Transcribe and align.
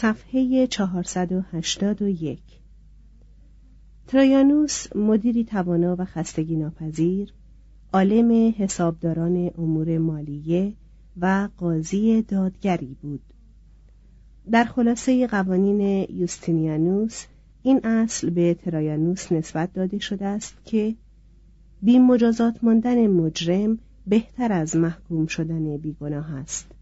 صفحه 0.00 0.66
481 0.66 2.38
ترایانوس 4.06 4.96
مدیری 4.96 5.44
توانا 5.44 5.96
و 5.98 6.04
خستگی 6.04 6.56
ناپذیر 6.56 7.32
عالم 7.92 8.54
حسابداران 8.58 9.50
امور 9.58 9.98
مالیه 9.98 10.72
و 11.20 11.48
قاضی 11.56 12.22
دادگری 12.22 12.96
بود. 13.02 13.20
در 14.50 14.64
خلاصه 14.64 15.26
قوانین 15.26 16.06
یوستینیانوس 16.10 17.24
این 17.62 17.86
اصل 17.86 18.30
به 18.30 18.54
ترایانوس 18.54 19.32
نسبت 19.32 19.72
داده 19.72 19.98
شده 19.98 20.26
است 20.26 20.54
که 20.64 20.94
بی 21.82 21.98
مجازات 21.98 22.64
ماندن 22.64 23.06
مجرم 23.06 23.78
بهتر 24.06 24.52
از 24.52 24.76
محکوم 24.76 25.26
شدن 25.26 25.76
بیگناه 25.76 26.34
است. 26.34 26.79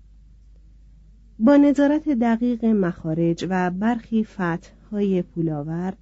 با 1.41 1.57
نظارت 1.57 2.09
دقیق 2.09 2.65
مخارج 2.65 3.47
و 3.51 3.71
برخی 3.71 4.25
فتحهای 4.25 5.23
پولاور 5.23 5.95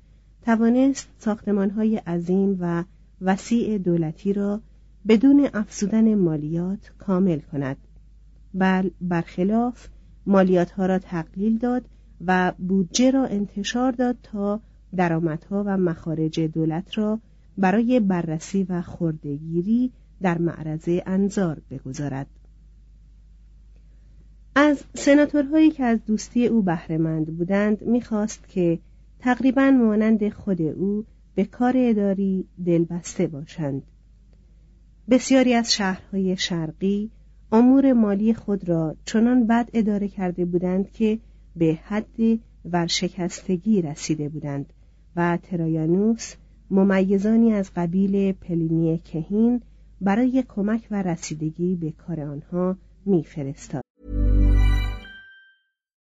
توانست 0.43 1.09
ساختمانهای 1.19 1.97
عظیم 1.97 2.57
و 2.61 2.85
وسیع 3.21 3.79
دولتی 3.79 4.33
را 4.33 4.61
بدون 5.09 5.49
افزودن 5.55 6.15
مالیات 6.15 6.93
کامل 6.99 7.39
کند. 7.39 7.77
بل 8.55 8.91
برخلاف 9.01 9.89
مالیاتها 10.27 10.87
را 10.87 10.99
تقلیل 10.99 11.59
داد 11.59 11.85
و 12.27 12.53
بودجه 12.59 13.11
را 13.11 13.27
انتشار 13.27 13.93
داد 13.93 14.17
تا 14.23 14.61
درآمدها 14.97 15.65
و 15.67 15.77
مخارج 15.77 16.41
دولت 16.41 16.99
را 16.99 17.19
برای 17.59 18.01
بررسی 18.01 18.67
و 18.69 18.83
خردگیری 18.83 19.93
در 20.23 20.39
معرض 20.39 20.89
انظار 21.07 21.61
بگذارد. 21.71 22.27
از 24.59 24.85
سناتورهایی 24.95 25.71
که 25.71 25.85
از 25.85 25.99
دوستی 26.07 26.47
او 26.47 26.63
بهرهمند 26.63 27.37
بودند 27.39 27.83
می‌خواست 27.83 28.49
که 28.49 28.79
تقریبا 29.19 29.71
مانند 29.71 30.29
خود 30.29 30.63
او 30.63 31.05
به 31.35 31.45
کار 31.45 31.75
اداری 31.77 32.45
دلبسته 32.67 33.27
باشند 33.27 33.83
بسیاری 35.11 35.55
از 35.55 35.73
شهرهای 35.73 36.37
شرقی 36.37 37.11
امور 37.53 37.93
مالی 37.93 38.35
خود 38.35 38.69
را 38.69 38.97
چنان 39.05 39.47
بد 39.47 39.71
اداره 39.75 40.09
کرده 40.09 40.45
بودند 40.45 40.91
که 40.91 41.19
به 41.57 41.79
حد 41.85 42.39
ورشکستگی 42.65 43.83
رسیده 43.83 44.29
بودند 44.29 44.73
و 45.17 45.39
ترایانوس 45.43 46.35
ممیزانی 46.71 47.53
از 47.53 47.71
قبیل 47.77 48.33
پلینی 48.33 48.99
کهین 48.99 49.63
برای 50.01 50.45
کمک 50.49 50.87
و 50.91 51.03
رسیدگی 51.03 51.75
به 51.75 51.91
کار 51.91 52.21
آنها 52.21 52.77
میفرستاد. 53.07 53.86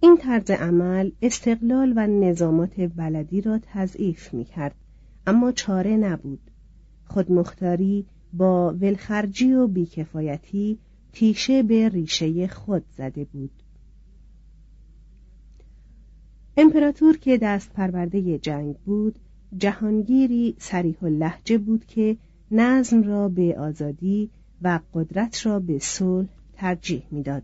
این 0.00 0.16
طرز 0.16 0.50
عمل 0.50 1.10
استقلال 1.22 1.92
و 1.96 2.06
نظامات 2.06 2.80
بلدی 2.80 3.40
را 3.40 3.60
تضعیف 3.62 4.34
می 4.34 4.44
کرد 4.44 4.74
اما 5.26 5.52
چاره 5.52 5.96
نبود 5.96 6.40
خودمختاری 7.04 8.06
با 8.32 8.72
ولخرجی 8.80 9.52
و 9.52 9.66
بیکفایتی 9.66 10.78
تیشه 11.12 11.62
به 11.62 11.88
ریشه 11.88 12.46
خود 12.46 12.84
زده 12.96 13.24
بود 13.24 13.50
امپراتور 16.56 17.16
که 17.16 17.38
دست 17.38 17.72
پرورده 17.72 18.38
جنگ 18.38 18.76
بود 18.76 19.18
جهانگیری 19.56 20.54
سریح 20.58 21.04
لحجه 21.04 21.58
بود 21.58 21.84
که 21.84 22.16
نظم 22.50 23.02
را 23.02 23.28
به 23.28 23.58
آزادی 23.58 24.30
و 24.62 24.80
قدرت 24.94 25.46
را 25.46 25.60
به 25.60 25.78
صلح 25.78 26.28
ترجیح 26.52 27.02
می‌داد. 27.10 27.42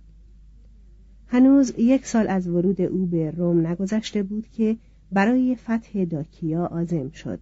هنوز 1.35 1.75
یک 1.79 2.07
سال 2.07 2.29
از 2.29 2.49
ورود 2.49 2.81
او 2.81 3.07
به 3.07 3.31
روم 3.31 3.67
نگذشته 3.67 4.23
بود 4.23 4.47
که 4.53 4.77
برای 5.13 5.57
فتح 5.57 6.05
داکیا 6.05 6.67
آزم 6.67 7.11
شد. 7.11 7.39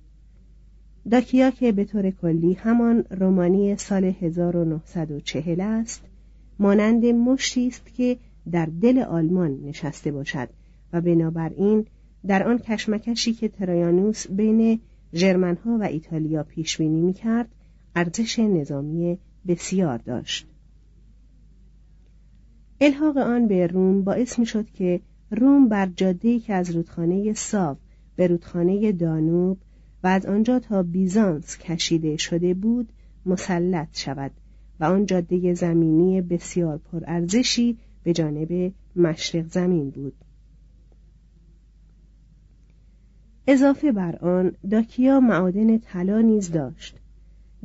داکیا 1.11 1.51
که 1.51 1.73
به 1.73 1.85
طور 1.85 2.11
کلی 2.11 2.53
همان 2.53 3.05
رومانی 3.11 3.77
سال 3.77 4.05
1940 4.05 5.61
است، 5.61 6.03
مانند 6.59 7.07
مشتی 7.07 7.67
است 7.67 7.95
که 7.95 8.17
در 8.51 8.69
دل 8.83 8.99
آلمان 8.99 9.59
نشسته 9.65 10.13
باشد 10.13 10.49
و 10.93 11.01
بنابراین 11.01 11.87
در 12.27 12.49
آن 12.49 12.59
کشمکشی 12.59 13.33
که 13.33 13.49
ترایانوس 13.49 14.27
بین 14.31 14.81
ژرمنها 15.15 15.79
و 15.81 15.83
ایتالیا 15.83 16.43
پیش 16.43 16.79
بینی 16.79 17.01
می‌کرد 17.01 17.49
ارزش 17.97 18.39
نظامی 18.39 19.19
بسیار 19.47 19.99
داشت 19.99 20.52
الحاق 22.85 23.17
آن 23.17 23.49
به 23.49 23.67
روم 23.67 24.05
باعث 24.05 24.39
می 24.39 24.47
شد 24.47 24.71
که 24.71 25.01
روم 25.31 25.69
بر 25.69 25.87
جاده‌ای 25.87 26.41
که 26.41 26.55
از 26.55 26.71
رودخانه 26.71 27.33
ساو 27.33 27.77
به 28.17 28.27
رودخانه 28.27 28.93
دانوب 28.93 29.59
و 30.05 30.07
از 30.07 30.27
آنجا 30.27 30.59
تا 30.59 30.83
بیزانس 30.83 31.59
کشیده 31.59 32.17
شده 32.17 32.55
بود 32.55 32.89
مسلط 33.27 33.89
شود 33.99 34.31
و 34.81 34.85
آن 34.85 35.07
جاده 35.07 35.55
زمینی 35.55 36.21
بسیار 36.21 36.79
پرارزشی 36.79 37.79
به 38.03 38.13
جانب 38.13 38.73
مشرق 38.97 39.47
زمین 39.47 39.91
بود. 39.91 40.15
اضافه 43.47 43.93
بر 43.93 44.17
آن 44.17 44.53
داکیا 44.71 45.21
معادن 45.21 45.79
طلا 45.79 46.21
نیز 46.21 46.51
داشت. 46.51 46.99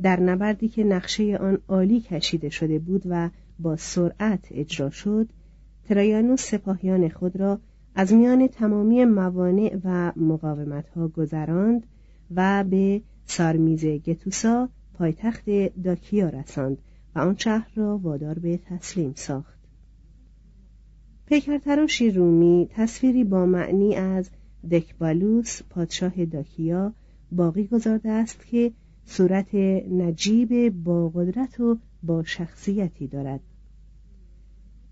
در 0.02 0.20
نبردی 0.20 0.68
که 0.68 0.84
نقشه 0.84 1.36
آن 1.36 1.58
عالی 1.68 2.00
کشیده 2.00 2.48
شده 2.48 2.78
بود 2.78 3.02
و 3.06 3.30
با 3.58 3.76
سرعت 3.76 4.48
اجرا 4.50 4.90
شد 4.90 5.28
ترایانوس 5.88 6.50
سپاهیان 6.50 7.08
خود 7.08 7.36
را 7.36 7.60
از 7.94 8.12
میان 8.12 8.46
تمامی 8.46 9.04
موانع 9.04 9.76
و 9.84 10.12
مقاومتها 10.16 11.08
گذراند 11.08 11.86
و 12.34 12.64
به 12.64 13.02
سارمیز 13.26 13.84
گتوسا 13.84 14.68
پایتخت 14.94 15.44
داکیا 15.84 16.28
رساند 16.28 16.78
و 17.14 17.18
آن 17.18 17.36
شهر 17.36 17.70
را 17.74 17.98
وادار 17.98 18.38
به 18.38 18.56
تسلیم 18.56 19.12
ساخت. 19.16 19.58
پیکرتراشی 21.26 22.10
رومی 22.10 22.68
تصویری 22.70 23.24
با 23.24 23.46
معنی 23.46 23.96
از 23.96 24.30
دکبالوس 24.70 25.62
پادشاه 25.70 26.24
داکیا 26.24 26.92
باقی 27.32 27.66
گذارده 27.66 28.10
است 28.10 28.46
که 28.46 28.72
صورت 29.04 29.54
نجیب 29.90 30.82
با 30.84 31.08
قدرت 31.08 31.60
و 31.60 31.78
با 32.02 32.24
شخصیتی 32.24 33.06
دارد. 33.06 33.40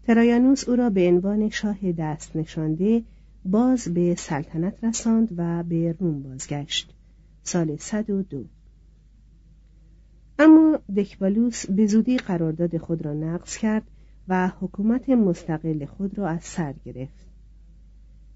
ترایانوس 0.07 0.69
او 0.69 0.77
را 0.77 0.91
به 0.91 1.09
عنوان 1.09 1.51
شاه 1.51 1.93
دست 1.93 2.37
نشانده 2.37 3.03
باز 3.45 3.95
به 3.95 4.15
سلطنت 4.15 4.85
رساند 4.85 5.29
و 5.37 5.63
به 5.63 5.97
روم 6.01 6.23
بازگشت. 6.23 6.95
سال 7.43 7.77
102 7.77 8.45
اما 10.39 10.79
دکبالوس 10.97 11.67
به 11.67 11.87
زودی 11.87 12.17
قرارداد 12.17 12.77
خود 12.77 13.05
را 13.05 13.15
نقض 13.15 13.57
کرد 13.57 13.91
و 14.29 14.49
حکومت 14.61 15.09
مستقل 15.09 15.87
خود 15.87 16.19
را 16.19 16.29
از 16.29 16.45
سر 16.45 16.75
گرفت. 16.85 17.27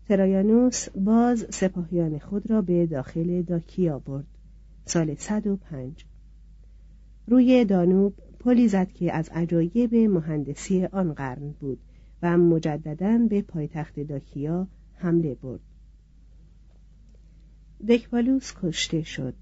ترایانوس 0.08 0.88
باز 0.88 1.46
سپاهیان 1.50 2.18
خود 2.18 2.50
را 2.50 2.62
به 2.62 2.86
داخل 2.86 3.42
داکیا 3.42 3.98
برد. 3.98 4.26
سال 4.84 5.14
105 5.14 6.04
روی 7.26 7.64
دانوب 7.64 8.14
پلی 8.40 8.68
زد 8.68 8.92
که 8.92 9.12
از 9.12 9.28
عجایب 9.28 9.94
مهندسی 9.94 10.84
آن 10.84 11.12
قرن 11.12 11.50
بود 11.60 11.78
و 12.22 12.38
مجددا 12.38 13.18
به 13.30 13.42
پایتخت 13.42 14.00
داکیا 14.00 14.66
حمله 14.94 15.34
برد. 15.34 15.60
دکبالوس 17.88 18.52
کشته 18.62 19.02
شد. 19.02 19.34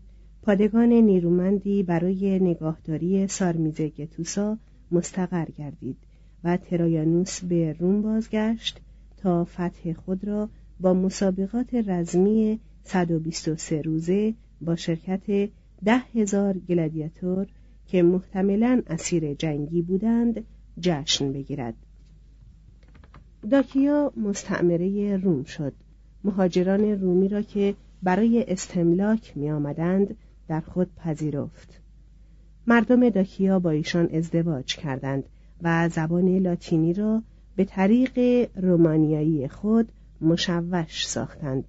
پادگان 0.42 0.88
نیرومندی 0.88 1.82
برای 1.82 2.38
نگاهداری 2.38 3.26
سارمیز 3.26 3.80
گتوسا 3.80 4.58
مستقر 4.90 5.44
گردید 5.44 5.96
و 6.44 6.56
ترایانوس 6.56 7.44
به 7.44 7.72
روم 7.72 8.02
بازگشت 8.02 8.80
تا 9.16 9.44
فتح 9.44 9.92
خود 9.92 10.24
را 10.24 10.48
با 10.80 10.94
مسابقات 10.94 11.74
رزمی 11.74 12.60
123 12.84 13.82
روزه 13.82 14.34
با 14.60 14.76
شرکت 14.76 15.50
ده 15.84 15.98
هزار 16.14 16.58
گلادیاتور 16.58 17.46
که 17.88 18.02
محتملا 18.02 18.82
اسیر 18.86 19.34
جنگی 19.34 19.82
بودند 19.82 20.44
جشن 20.80 21.32
بگیرد. 21.32 21.74
داکیا 23.50 24.12
مستعمره 24.16 25.16
روم 25.16 25.44
شد. 25.44 25.72
مهاجران 26.24 27.00
رومی 27.00 27.28
را 27.28 27.42
که 27.42 27.74
برای 28.02 28.44
استملاک 28.48 29.36
می 29.36 29.50
آمدند 29.50 30.16
در 30.48 30.60
خود 30.60 30.94
پذیرفت. 30.94 31.80
مردم 32.66 33.08
داکیا 33.08 33.58
با 33.58 33.70
ایشان 33.70 34.08
ازدواج 34.12 34.76
کردند 34.76 35.24
و 35.62 35.88
زبان 35.88 36.38
لاتینی 36.38 36.92
را 36.92 37.22
به 37.56 37.64
طریق 37.64 38.48
رومانیایی 38.56 39.48
خود 39.48 39.92
مشوش 40.20 41.06
ساختند. 41.06 41.64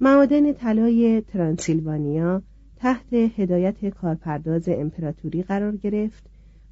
معادن 0.00 0.52
طلای 0.52 1.20
ترانسیلوانیا 1.20 2.42
تحت 2.78 3.12
هدایت 3.12 3.88
کارپرداز 3.88 4.68
امپراتوری 4.68 5.42
قرار 5.42 5.76
گرفت 5.76 6.26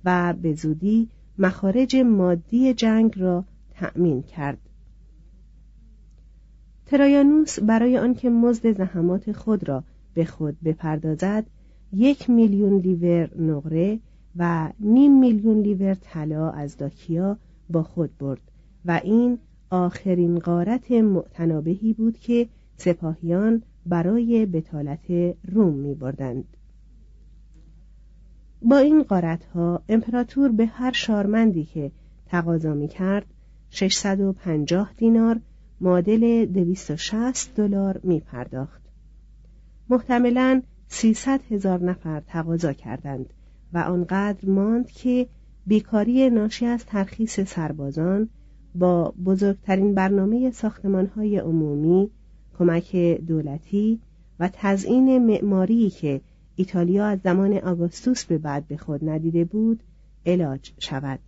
و 0.05 0.35
به 0.43 0.55
زودی 0.55 1.09
مخارج 1.39 1.97
مادی 1.97 2.75
جنگ 2.75 3.19
را 3.19 3.45
تأمین 3.71 4.23
کرد. 4.23 4.59
ترایانوس 6.87 7.61
برای 7.61 7.99
آنکه 7.99 8.31
مزد 8.31 8.77
زحمات 8.77 9.33
خود 9.33 9.69
را 9.69 9.85
به 10.15 10.25
خود 10.25 10.57
بپردازد 10.65 11.47
یک 11.93 12.31
میلیون 12.31 12.79
لیور 12.79 13.31
نقره 13.41 13.99
و 14.37 14.73
نیم 14.81 15.21
میلیون 15.21 15.61
لیور 15.61 15.95
طلا 15.95 16.51
از 16.51 16.77
داکیا 16.77 17.39
با 17.71 17.83
خود 17.83 18.19
برد 18.19 18.41
و 18.85 19.01
این 19.05 19.39
آخرین 19.71 20.39
غارت 20.39 20.93
معتنابهی 20.93 21.93
بود 21.93 22.19
که 22.19 22.49
سپاهیان 22.77 23.63
برای 23.87 24.47
بتالت 24.47 25.35
روم 25.45 25.75
می 25.75 25.95
بردند. 25.95 26.45
با 28.63 28.79
این 28.79 29.05
ها 29.55 29.83
امپراتور 29.89 30.53
به 30.53 30.67
هر 30.67 30.93
شارمندی 30.93 31.65
که 31.65 31.91
تقاضا 32.27 32.75
می 32.75 32.89
کرد 32.89 33.27
650 33.71 34.93
دینار 34.97 35.41
معادل 35.81 36.45
260 36.45 37.55
دلار 37.55 38.01
می 38.03 38.21
پرداخت. 38.21 38.83
محتملا 39.89 40.63
300 40.89 41.41
هزار 41.51 41.85
نفر 41.85 42.21
تقاضا 42.21 42.73
کردند 42.73 43.27
و 43.73 43.79
آنقدر 43.79 44.49
ماند 44.49 44.91
که 44.91 45.27
بیکاری 45.67 46.31
ناشی 46.31 46.67
از 46.67 46.87
ترخیص 46.87 47.41
سربازان 47.41 48.29
با 48.75 49.15
بزرگترین 49.25 49.95
برنامه 49.95 50.51
ساختمانهای 50.51 51.39
عمومی 51.39 52.11
کمک 52.59 52.97
دولتی 53.29 54.01
و 54.41 54.51
تزئین 54.53 55.27
معماری 55.27 55.91
که 55.91 56.21
ایتالیا 56.57 57.07
از 57.07 57.19
زمان 57.25 57.53
آگوستوس 57.53 58.25
به 58.25 58.39
بعد 58.39 58.69
به 58.69 58.77
خود 58.77 59.09
ندیده 59.09 59.45
بود 59.45 59.83
علاج 60.27 60.73
شود 60.79 61.21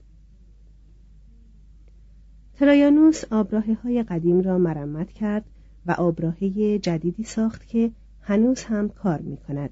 ترایانوس 2.54 3.24
آبراهه 3.30 3.74
های 3.74 4.02
قدیم 4.02 4.40
را 4.40 4.58
مرمت 4.58 5.12
کرد 5.12 5.44
و 5.86 5.92
آبراهه 5.92 6.78
جدیدی 6.78 7.24
ساخت 7.24 7.66
که 7.66 7.90
هنوز 8.20 8.64
هم 8.64 8.88
کار 8.88 9.20
می 9.20 9.36
کند. 9.36 9.70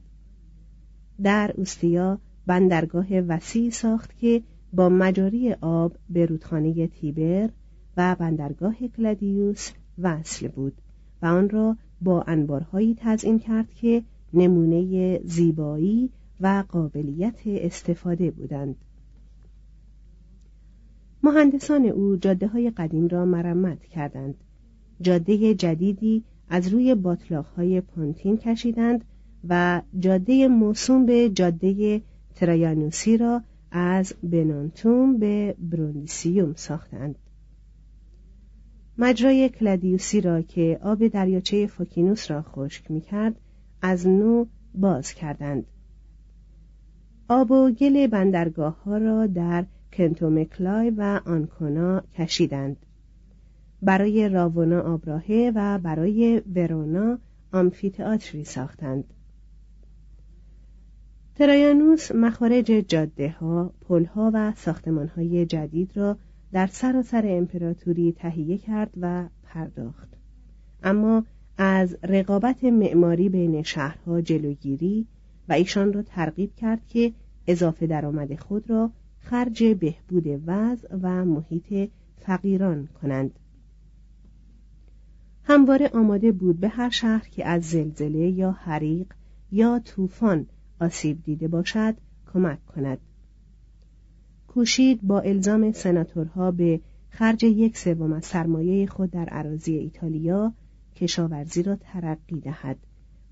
در 1.23 1.55
اوستیا 1.57 2.19
بندرگاه 2.47 3.21
وسیع 3.21 3.71
ساخت 3.71 4.17
که 4.17 4.43
با 4.73 4.89
مجاری 4.89 5.53
آب 5.53 5.97
به 6.11 6.27
رودخانه 6.27 6.87
تیبر 6.87 7.51
و 7.97 8.17
بندرگاه 8.19 8.77
کلادیوس 8.97 9.73
وصل 9.99 10.49
بود 10.49 10.83
آن 11.27 11.49
را 11.49 11.77
با 12.01 12.23
انبارهایی 12.23 12.97
تزئین 13.01 13.39
کرد 13.39 13.75
که 13.75 14.03
نمونه 14.35 15.19
زیبایی 15.25 16.11
و 16.41 16.65
قابلیت 16.69 17.41
استفاده 17.47 18.31
بودند. 18.31 18.77
مهندسان 21.23 21.87
او 21.87 22.17
جاده 22.17 22.47
های 22.47 22.71
قدیم 22.71 23.09
را 23.09 23.25
مرمت 23.25 23.85
کردند. 23.85 24.35
جاده 25.01 25.55
جدیدی 25.55 26.25
از 26.49 26.69
روی 26.69 26.95
باطلاق 26.95 27.47
های 27.47 27.81
پونتین 27.81 28.37
کشیدند 28.37 29.05
و 29.49 29.83
جاده 29.99 30.49
موسوم 30.49 31.07
به 31.07 31.31
جاده 31.31 32.03
ترایانوسی 32.35 33.17
را 33.17 33.43
از 33.71 34.15
بنانتوم 34.23 35.19
به 35.19 35.55
بروندیسیوم 35.59 36.53
ساختند. 36.57 37.15
مجرای 38.99 39.49
کلادیوسی 39.49 40.21
را 40.21 40.43
که 40.43 40.79
آب 40.83 41.09
دریاچه 41.09 41.67
فوکینوس 41.67 42.31
را 42.31 42.43
خشک 42.43 42.91
می 42.91 43.01
کرد 43.01 43.37
از 43.83 44.07
نو 44.07 44.45
باز 44.75 45.13
کردند. 45.13 45.67
آب 47.29 47.51
و 47.51 47.71
گل 47.71 48.07
بندرگاه 48.07 48.83
ها 48.83 48.99
را 48.99 49.27
در 49.27 49.65
کنتومکلای 49.93 50.91
و 50.91 51.21
آنکونا 51.27 52.03
کشیدند. 52.19 52.77
برای 53.83 54.29
راونا 54.29 54.81
آبراهه 54.81 55.53
و 55.55 55.79
برای 55.79 56.43
ورونا 56.55 57.19
آمفیتئاتری 57.53 58.45
ساختند. 58.45 59.05
ترایانوس 61.35 62.13
مخارج 62.13 62.65
جاده 62.65 63.31
ها، 63.31 63.73
پل 63.81 64.05
ها 64.05 64.31
و 64.35 64.53
ساختمان 64.57 65.09
های 65.09 65.47
جدید 65.47 65.97
را 65.97 66.17
در 66.57 66.67
سراسر 66.67 67.25
امپراتوری 67.27 68.13
تهیه 68.13 68.59
کرد 68.59 68.91
و 69.01 69.29
پرداخت. 69.43 70.09
اما 70.83 71.25
از 71.59 71.97
رقابت 72.03 72.65
معماری 72.65 73.29
بین 73.29 73.63
شهرها 73.63 74.21
جلوگیری 74.21 75.07
و 75.49 75.53
ایشان 75.53 75.93
را 75.93 76.03
ترغیب 76.03 76.55
کرد 76.55 76.87
که 76.87 77.13
اضافه 77.47 77.87
درآمد 77.87 78.41
خود 78.41 78.71
را 78.71 78.91
خرج 79.21 79.65
بهبود 79.65 80.43
وضع 80.47 80.97
و 81.03 81.25
محیط 81.25 81.91
فقیران 82.17 82.89
کنند. 83.03 83.39
همواره 85.45 85.89
آماده 85.89 86.33
بود 86.33 86.61
به 86.61 86.69
هر 86.69 86.91
شهر 86.91 87.29
که 87.29 87.47
از 87.47 87.65
زلزله 87.65 88.31
یا 88.31 88.53
حریق 88.53 89.07
یا 89.53 89.79
طوفان 89.79 90.47
آسیب 90.81 91.23
دیده 91.23 91.49
باشد 91.49 91.95
کمک 92.33 92.67
کند. 92.67 92.99
کوشید 94.57 95.01
با 95.03 95.21
الزام 95.21 95.73
سناتورها 95.73 96.51
به 96.51 96.81
خرج 97.11 97.45
یک 97.45 97.79
سوم 97.79 98.13
از 98.13 98.25
سرمایه 98.25 98.87
خود 98.87 99.11
در 99.11 99.25
عراضی 99.25 99.75
ایتالیا 99.75 100.53
کشاورزی 100.95 101.63
را 101.63 101.77
ترقی 101.77 102.41
دهد 102.41 102.77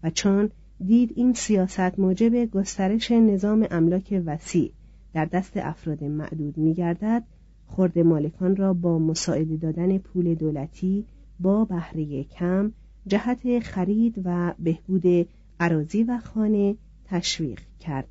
و 0.02 0.11
چون 0.11 0.50
دید 0.87 1.12
این 1.16 1.33
سیاست 1.33 1.99
موجب 1.99 2.45
گسترش 2.45 3.11
نظام 3.11 3.66
املاک 3.71 4.23
وسیع 4.26 4.73
در 5.12 5.25
دست 5.25 5.57
افراد 5.57 6.04
معدود 6.04 6.59
میگردد 6.59 7.23
خرد 7.66 7.99
مالکان 7.99 8.57
را 8.57 8.75
با 8.75 8.99
مساعده 8.99 9.57
دادن 9.57 9.99
پول 9.99 10.35
دولتی 10.35 11.04
با 11.40 11.64
بهره 11.64 12.25
کم 12.25 12.73
جهت 13.07 13.61
خرید 13.61 14.23
و 14.25 14.54
بهبود 14.59 15.28
عراضی 15.61 16.02
و 16.02 16.19
خانه 16.19 16.76
تشویق 17.04 17.61
کرد. 17.81 18.09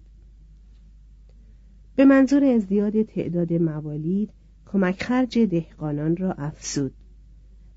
به 1.96 2.06
منظور 2.06 2.44
ازدیاد 2.44 3.02
تعداد 3.02 3.54
موالید 3.54 4.30
کمک 4.66 5.04
خرج 5.04 5.40
دهقانان 5.40 6.18
را 6.18 6.34
افزود. 6.34 6.94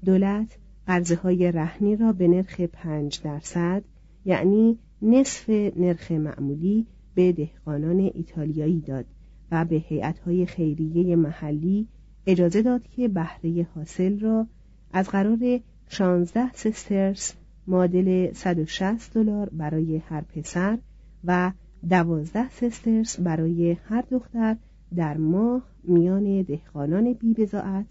دولت 0.04 0.58
قرضه 0.86 1.16
های 1.16 1.52
رهنی 1.52 1.96
را 1.96 2.12
به 2.12 2.28
نرخ 2.28 2.60
پنج 2.60 3.20
درصد 3.22 3.84
یعنی 4.24 4.78
نصف 5.02 5.50
نرخ 5.76 6.12
معمولی 6.12 6.86
به 7.14 7.32
دهقانان 7.32 8.10
ایتالیایی 8.14 8.80
داد 8.80 9.04
و 9.50 9.64
به 9.64 9.76
هیئت‌های 9.76 10.46
خیریه 10.46 11.16
محلی 11.16 11.88
اجازه 12.26 12.62
داد 12.62 12.82
که 12.82 13.08
بهره 13.08 13.66
حاصل 13.74 14.18
را 14.18 14.46
از 14.92 15.08
قرار 15.08 15.60
16 15.88 16.52
سسترس 16.52 17.34
معادل 17.66 18.32
160 18.32 19.14
دلار 19.14 19.48
برای 19.48 19.96
هر 19.96 20.20
پسر 20.20 20.78
و 21.24 21.52
12 21.88 22.50
سسترس 22.50 23.20
برای 23.20 23.72
هر 23.72 24.04
دختر 24.10 24.56
در 24.96 25.16
ماه 25.16 25.62
میان 25.84 26.42
دهقانان 26.42 27.12
بیبزاعت 27.12 27.86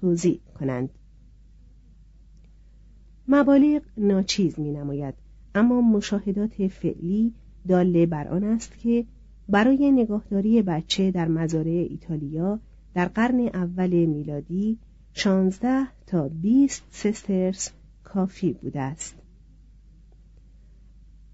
توضیح 0.00 0.40
کنند. 0.58 0.90
مبالغ 3.28 3.82
ناچیز 3.96 4.58
می 4.58 4.72
نماید 4.72 5.14
اما 5.54 5.80
مشاهدات 5.80 6.66
فعلی 6.66 7.34
داله 7.68 8.06
بر 8.06 8.28
آن 8.28 8.44
است 8.44 8.78
که 8.78 9.04
برای 9.48 9.92
نگاهداری 9.92 10.62
بچه 10.62 11.10
در 11.10 11.28
مزارع 11.28 11.86
ایتالیا 11.90 12.60
در 12.94 13.08
قرن 13.08 13.40
اول 13.40 14.04
میلادی 14.04 14.78
16 15.12 15.86
تا 16.06 16.28
20 16.28 16.84
سسترس 16.90 17.70
کافی 18.04 18.52
بوده 18.52 18.80
است. 18.80 19.27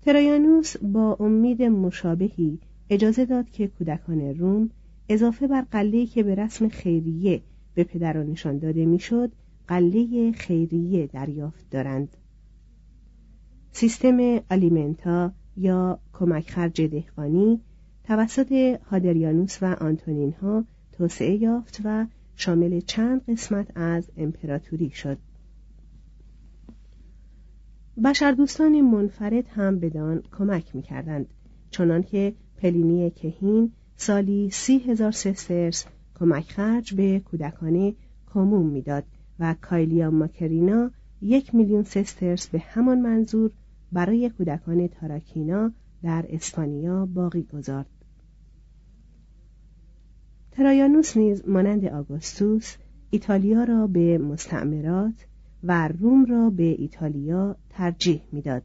ترایانوس 0.04 0.76
با 0.76 1.16
امید 1.20 1.62
مشابهی 1.62 2.58
اجازه 2.90 3.24
داد 3.24 3.50
که 3.50 3.68
کودکان 3.68 4.20
روم 4.20 4.70
اضافه 5.08 5.46
بر 5.46 5.60
قله‌ای 5.70 6.06
که 6.06 6.22
به 6.22 6.34
رسم 6.34 6.68
خیریه 6.68 7.42
به 7.74 7.84
پدرانشان 7.84 8.58
داده 8.58 8.86
می‌شد 8.86 9.32
قله 9.68 10.32
خیریه 10.32 11.06
دریافت 11.06 11.70
دارند. 11.70 12.16
سیستم 13.72 14.40
آلیمنتا 14.50 15.32
یا 15.56 15.98
کمک 16.12 16.50
خرج 16.50 16.82
دهقانی 16.82 17.60
توسط 18.04 18.78
هادریانوس 18.90 19.62
و 19.62 19.66
آنتونین 19.80 20.32
ها 20.32 20.64
توسعه 20.92 21.34
یافت 21.34 21.80
و 21.84 22.06
شامل 22.36 22.80
چند 22.80 23.24
قسمت 23.28 23.76
از 23.76 24.10
امپراتوری 24.16 24.90
شد. 24.90 25.18
بشردوستان 28.02 28.80
منفرد 28.80 29.48
هم 29.48 29.78
بدان 29.78 30.22
کمک 30.38 30.76
می‌کردند 30.76 31.26
چنانکه 31.70 32.34
پلینی 32.56 33.10
کهین 33.10 33.72
سالی 33.96 34.50
سی 34.50 34.78
هزار 34.78 35.10
سسترس 35.10 35.84
کمک 36.14 36.50
خرج 36.50 36.94
به 36.94 37.20
کودکانه 37.20 37.94
کموم 38.26 38.66
می‌داد 38.66 39.04
و 39.38 39.54
کایلیا 39.60 40.10
ماکرینا 40.10 40.90
یک 41.22 41.54
میلیون 41.54 41.82
سسترس 41.82 42.48
به 42.48 42.58
همان 42.58 43.00
منظور 43.00 43.50
برای 43.92 44.30
کودکان 44.30 44.88
تاراکینا 44.88 45.72
در 46.02 46.26
اسپانیا 46.28 47.06
باقی 47.06 47.42
گذارد. 47.42 47.86
ترایانوس 50.52 51.16
نیز 51.16 51.48
مانند 51.48 51.84
آگوستوس 51.84 52.76
ایتالیا 53.10 53.64
را 53.64 53.86
به 53.86 54.18
مستعمرات 54.18 55.26
و 55.64 55.88
روم 55.88 56.24
را 56.24 56.50
به 56.50 56.62
ایتالیا 56.62 57.56
ترجیح 57.70 58.22
می‌داد. 58.32 58.62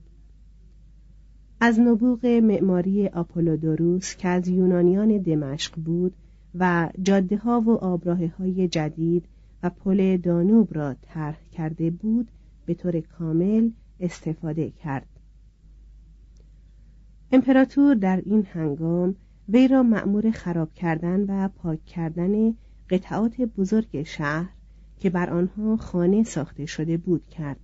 از 1.61 1.79
نبوغ 1.79 2.25
معماری 2.25 3.07
آپولودوروس 3.07 4.15
که 4.15 4.27
از 4.27 4.47
یونانیان 4.47 5.17
دمشق 5.17 5.75
بود 5.75 6.13
و 6.55 6.89
جاده 7.01 7.37
ها 7.37 7.61
و 7.61 7.69
آبراه 7.69 8.27
های 8.27 8.67
جدید 8.67 9.25
و 9.63 9.69
پل 9.69 10.17
دانوب 10.17 10.77
را 10.77 10.93
طرح 10.93 11.39
کرده 11.51 11.89
بود 11.89 12.27
به 12.65 12.73
طور 12.73 12.99
کامل 12.99 13.69
استفاده 13.99 14.69
کرد. 14.69 15.07
امپراتور 17.31 17.95
در 17.95 18.21
این 18.25 18.47
هنگام 18.53 19.15
وی 19.49 19.67
را 19.67 19.83
مأمور 19.83 20.31
خراب 20.31 20.73
کردن 20.73 21.25
و 21.27 21.47
پاک 21.47 21.85
کردن 21.85 22.53
قطعات 22.89 23.41
بزرگ 23.41 24.03
شهر 24.03 24.58
که 24.99 25.09
بر 25.09 25.29
آنها 25.29 25.77
خانه 25.77 26.23
ساخته 26.23 26.65
شده 26.65 26.97
بود 26.97 27.27
کرد 27.27 27.59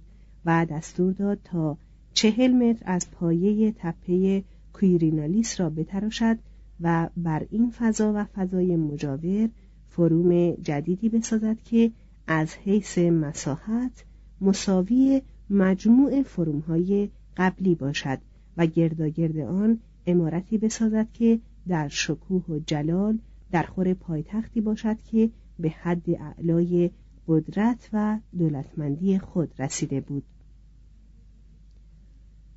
و 0.46 0.66
دستور 0.66 1.14
داد 1.14 1.40
تا 1.44 1.78
چهل 2.14 2.52
متر 2.52 2.84
از 2.86 3.12
پایه 3.12 3.72
تپه 3.72 4.44
کویرینالیس 4.74 5.60
را 5.60 5.70
بتراشد 5.70 6.38
و 6.82 7.10
بر 7.18 7.46
این 7.52 7.72
فضا 7.72 8.14
و 8.16 8.24
فضای 8.24 8.76
مجاور 8.76 9.50
فروم 9.90 10.52
جدیدی 10.52 11.10
بسازد 11.10 11.58
که 11.62 11.92
از 12.28 12.56
حیث 12.56 12.98
مساحت 12.98 14.06
مساوی 14.42 15.22
مجموع 15.50 16.24
فرومهای 16.24 17.10
قبلی 17.38 17.76
باشد 17.76 18.20
و 18.58 18.66
گرداگرد 18.66 19.38
آن 19.38 19.80
امارتی 20.08 20.58
بسازد 20.58 21.08
که 21.14 21.40
در 21.68 21.88
شکوه 21.88 22.46
و 22.50 22.60
جلال 22.68 23.18
در 23.52 23.64
خور 23.64 23.94
پایتختی 23.94 24.62
باشد 24.62 24.98
که 25.12 25.30
به 25.60 25.70
حد 25.70 26.10
اعلای 26.10 26.90
قدرت 27.28 27.90
و 27.94 28.20
دولتمندی 28.38 29.20
خود 29.20 29.62
رسیده 29.62 30.02
بود 30.02 30.24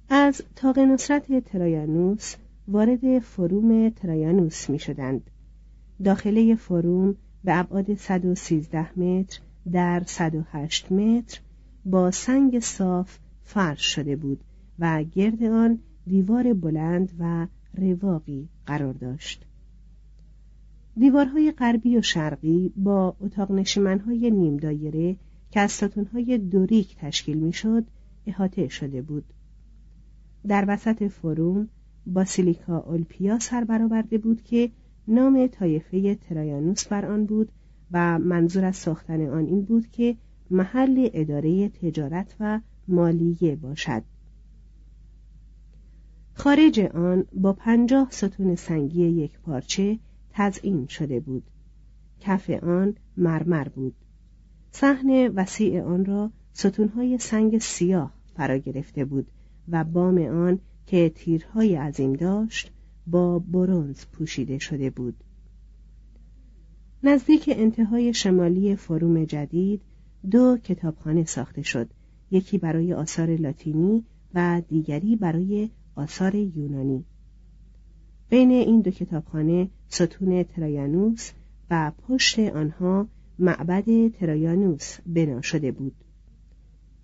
از 0.09 0.43
تاق 0.57 0.79
نصرت 0.79 1.45
ترایانوس 1.45 2.35
وارد 2.69 3.19
فروم 3.19 3.89
ترایانوس 3.89 4.71
می 4.71 4.79
شدند. 4.79 5.31
داخله 6.05 6.55
فروم 6.55 7.17
به 7.45 7.59
ابعاد 7.59 7.95
113 7.95 8.99
متر 8.99 9.41
در 9.73 10.03
108 10.07 10.93
متر 10.93 11.41
با 11.85 12.11
سنگ 12.11 12.61
صاف 12.61 13.19
فرش 13.45 13.95
شده 13.95 14.17
بود 14.17 14.41
و 14.79 15.03
گرد 15.03 15.43
آن 15.43 15.79
دیوار 16.07 16.55
بلند 16.55 17.13
و 17.19 17.47
رواقی 17.75 18.49
قرار 18.67 18.93
داشت 18.93 19.45
دیوارهای 20.99 21.53
غربی 21.53 21.97
و 21.97 22.03
شرقی 22.03 22.73
با 22.77 23.17
اتاق 23.21 23.53
نشیمنهای 23.53 24.31
نیم 24.31 24.57
دایره 24.57 25.17
که 25.51 25.61
از 25.61 25.73
ستونهای 25.73 26.39
دوریک 26.39 26.97
تشکیل 26.97 27.39
می‌شد 27.39 27.85
احاطه 28.27 28.69
شده 28.69 29.03
بود. 29.03 29.25
در 30.49 30.65
وسط 30.69 31.09
فروم 31.09 31.69
باسیلیکا 32.07 32.79
اولپیا 32.79 33.39
سر 33.39 33.65
برآورده 33.65 34.19
بود 34.19 34.43
که 34.43 34.71
نام 35.09 35.47
طایفه 35.47 36.15
ترایانوس 36.15 36.87
بر 36.87 37.05
آن 37.05 37.27
بود 37.27 37.53
و 37.93 38.19
منظور 38.19 38.65
از 38.65 38.77
ساختن 38.77 39.29
آن 39.29 39.47
این 39.47 39.63
بود 39.63 39.91
که 39.91 40.17
محل 40.51 41.09
اداره 41.15 41.69
تجارت 41.69 42.37
و 42.41 42.61
مالیه 42.89 43.57
باشد. 43.57 44.03
خارج 46.35 46.81
آن 46.81 47.25
با 47.33 47.53
پنجاه 47.53 48.09
ستون 48.11 48.55
سنگی 48.55 49.03
یک 49.03 49.39
پارچه 49.39 49.99
تزئین 50.39 50.87
شده 50.87 51.21
بود. 51.21 51.43
کف 52.21 52.51
آن 52.51 52.95
مرمر 53.17 53.69
بود. 53.69 53.95
صحن 54.71 55.29
وسیع 55.29 55.83
آن 55.83 56.05
را 56.05 56.31
ستونهای 56.53 57.19
سنگ 57.19 57.59
سیاه 57.59 58.15
فرا 58.37 58.57
گرفته 58.57 59.05
بود 59.05 59.27
و 59.69 59.85
بام 59.85 60.19
آن 60.19 60.59
که 60.87 61.13
تیرهای 61.15 61.77
عظیم 61.77 62.13
داشت 62.13 62.73
با 63.07 63.39
برونز 63.39 64.05
پوشیده 64.13 64.59
شده 64.59 64.91
بود. 64.91 65.25
نزدیک 67.03 67.51
انتهای 67.53 68.15
شمالی 68.15 68.77
فروم 68.77 69.25
جدید 69.25 69.83
دو 70.31 70.59
کتابخانه 70.65 71.25
ساخته 71.25 71.63
شد. 71.63 71.91
یکی 72.31 72.59
برای 72.59 72.95
آثار 72.95 73.37
لاتینی 73.37 74.05
و 74.35 74.63
دیگری 74.69 75.17
برای 75.17 75.71
آثار 75.95 76.35
یونانی. 76.35 77.05
بین 78.31 78.51
این 78.51 78.81
دو 78.81 78.91
کتابخانه 78.91 79.69
ستون 79.89 80.43
ترایانوس 80.43 81.31
و 81.71 81.93
پشت 82.09 82.39
آنها 82.39 83.09
معبد 83.39 84.09
ترایانوس 84.09 84.99
بنا 85.07 85.41
شده 85.41 85.73
بود. 85.73 85.95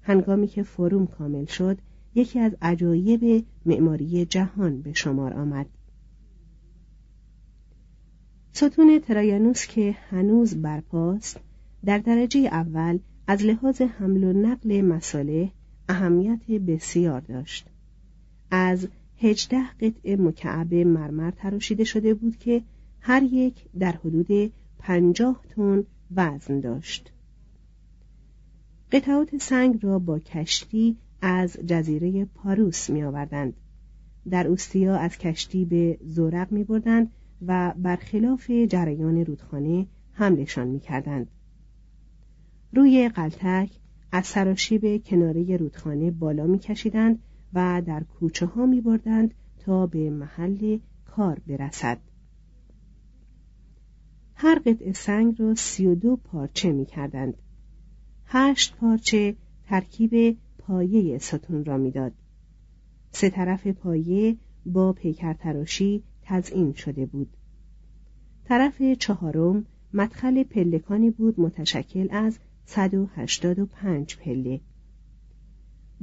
هنگامی 0.02 0.46
که 0.46 0.62
فروم 0.62 1.06
کامل 1.06 1.44
شد 1.44 1.78
یکی 2.14 2.38
از 2.38 2.56
عجایب 2.62 3.44
معماری 3.66 4.24
جهان 4.24 4.82
به 4.82 4.92
شمار 4.92 5.34
آمد. 5.34 5.66
ستون 8.52 8.98
ترایانوس 8.98 9.66
که 9.66 9.96
هنوز 10.10 10.54
برپاست 10.54 11.40
در 11.84 11.98
درجه 11.98 12.40
اول 12.40 12.98
از 13.26 13.42
لحاظ 13.42 13.80
حمل 13.80 14.24
و 14.24 14.32
نقل 14.32 14.80
مساله 14.80 15.50
اهمیت 15.88 16.46
بسیار 16.46 17.20
داشت. 17.20 17.66
از 18.50 18.88
هجده 19.24 19.70
قطع 19.80 20.14
مکعب 20.14 20.74
مرمر 20.74 21.30
تراشیده 21.30 21.84
شده 21.84 22.14
بود 22.14 22.36
که 22.36 22.62
هر 23.00 23.22
یک 23.22 23.64
در 23.78 23.92
حدود 23.92 24.52
پنجاه 24.78 25.40
تن 25.48 25.84
وزن 26.16 26.60
داشت 26.60 27.12
قطعات 28.92 29.36
سنگ 29.36 29.78
را 29.82 29.98
با 29.98 30.18
کشتی 30.18 30.96
از 31.22 31.56
جزیره 31.66 32.24
پاروس 32.24 32.90
می 32.90 33.02
آوردند. 33.02 33.54
در 34.30 34.46
اوستیا 34.46 34.96
از 34.96 35.18
کشتی 35.18 35.64
به 35.64 35.98
زورق 36.06 36.52
می 36.52 36.64
بردند 36.64 37.10
و 37.46 37.74
برخلاف 37.76 38.50
جریان 38.50 39.24
رودخانه 39.24 39.86
حملشان 40.12 40.68
می 40.68 40.80
کردند. 40.80 41.28
روی 42.72 43.08
قلتک 43.08 43.70
از 44.12 44.26
سراشیب 44.26 45.04
کناره 45.04 45.56
رودخانه 45.56 46.10
بالا 46.10 46.46
می 46.46 46.58
کشیدند 46.58 47.18
و 47.54 47.82
در 47.86 48.02
کوچه 48.04 48.46
ها 48.46 48.66
می 48.66 48.80
بردند 48.80 49.34
تا 49.58 49.86
به 49.86 50.10
محل 50.10 50.78
کار 51.04 51.38
برسد. 51.46 51.98
هر 54.34 54.58
قطع 54.58 54.92
سنگ 54.92 55.42
را 55.42 55.54
سی 55.54 55.86
و 55.86 55.94
دو 55.94 56.16
پارچه 56.16 56.72
می 56.72 56.86
کردند. 56.86 57.34
هشت 58.26 58.76
پارچه 58.76 59.34
ترکیب 59.66 60.38
پایه 60.58 61.18
ستون 61.18 61.64
را 61.64 61.76
می‌داد. 61.76 62.12
سه 63.10 63.30
طرف 63.30 63.66
پایه 63.66 64.36
با 64.66 64.92
پیکر 64.92 65.32
تراشی 65.32 66.02
تزئین 66.22 66.72
شده 66.72 67.06
بود. 67.06 67.36
طرف 68.44 68.82
چهارم 68.82 69.66
مدخل 69.94 70.42
پلکانی 70.42 71.10
بود 71.10 71.40
متشکل 71.40 72.08
از 72.10 72.38
185 72.66 74.16
پله. 74.16 74.60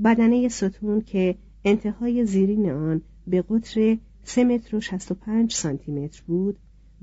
بدنه 0.03 0.47
ستون 0.47 1.01
که 1.01 1.35
انتهای 1.65 2.25
زیرین 2.25 2.71
آن 2.71 3.01
به 3.27 3.41
قطر 3.41 3.97
3 4.23 4.43
متر 4.43 4.75
و 4.75 4.79
65 4.79 5.53
سانتی 5.53 5.91
متر 5.91 6.23
بود 6.27 6.57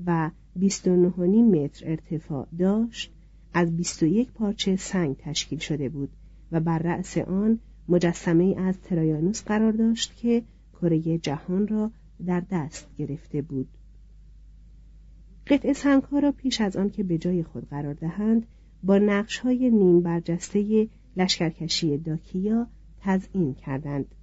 و 0.05 0.31
29 0.55 1.43
متر 1.43 1.89
ارتفاع 1.89 2.47
داشت 2.59 3.11
از 3.53 3.77
21 3.77 4.31
پارچه 4.31 4.75
سنگ 4.75 5.15
تشکیل 5.17 5.59
شده 5.59 5.89
بود 5.89 6.09
و 6.51 6.59
بر 6.59 6.79
رأس 6.79 7.17
آن 7.17 7.59
مجسمه 7.89 8.55
از 8.57 8.81
ترایانوس 8.81 9.43
قرار 9.43 9.71
داشت 9.71 10.15
که 10.15 10.43
کره 10.81 11.17
جهان 11.17 11.67
را 11.67 11.91
در 12.25 12.43
دست 12.51 12.87
گرفته 12.97 13.41
بود. 13.41 13.67
قطع 15.47 15.73
سنگها 15.73 16.19
را 16.19 16.31
پیش 16.31 16.61
از 16.61 16.77
آن 16.77 16.89
که 16.89 17.03
به 17.03 17.17
جای 17.17 17.43
خود 17.43 17.69
قرار 17.69 17.93
دهند 17.93 18.45
با 18.83 18.97
نقش 18.97 19.39
های 19.39 19.69
نیم 19.69 20.01
برجسته 20.01 20.87
لشکرکشی 21.17 21.97
داکیا 21.97 22.67
تزئین 23.00 23.54
کردند 23.54 24.14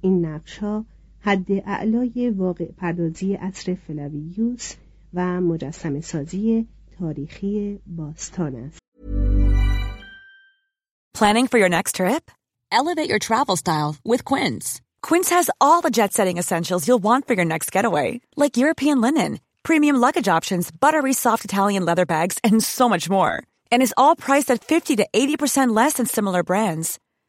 این 0.00 0.26
نقش 0.26 0.58
ها 0.58 0.84
حد 1.20 1.52
اعلای 1.52 2.30
واقع 2.30 2.64
پردازی 2.64 3.34
عصر 3.34 3.74
فلاویوس 3.74 4.74
و 5.14 5.40
مجسم 5.40 6.00
سازی 6.00 6.66
تاریخی 6.98 7.78
باستان 7.86 8.56
است. 8.56 8.78
Planning 11.18 11.46
for 11.46 11.58
your 11.58 11.70
next 11.70 11.94
trip? 11.94 12.30
Elevate 12.70 13.08
your 13.08 13.18
travel 13.18 13.56
style 13.56 13.96
with 14.04 14.22
Quince. 14.30 14.82
Quince 15.00 15.30
has 15.30 15.48
all 15.60 15.80
the 15.82 15.94
jet-setting 15.98 16.36
essentials 16.36 16.86
you'll 16.86 17.06
want 17.10 17.26
for 17.26 17.34
your 17.38 17.46
next 17.46 17.72
getaway, 17.72 18.20
like 18.42 18.56
European 18.64 19.00
linen, 19.00 19.40
premium 19.62 19.96
luggage 19.96 20.28
options, 20.28 20.70
buttery 20.70 21.14
soft 21.14 21.44
Italian 21.44 21.84
leather 21.84 22.06
bags, 22.06 22.36
and 22.44 22.62
so 22.62 22.88
much 22.88 23.08
more. 23.08 23.34
And 23.72 23.82
is 23.82 23.94
all 23.96 24.14
priced 24.14 24.50
at 24.50 24.62
50 24.62 24.96
to 24.96 25.06
80% 25.12 25.74
less 25.74 25.94
than 25.94 26.06
similar 26.06 26.42
brands. 26.42 26.98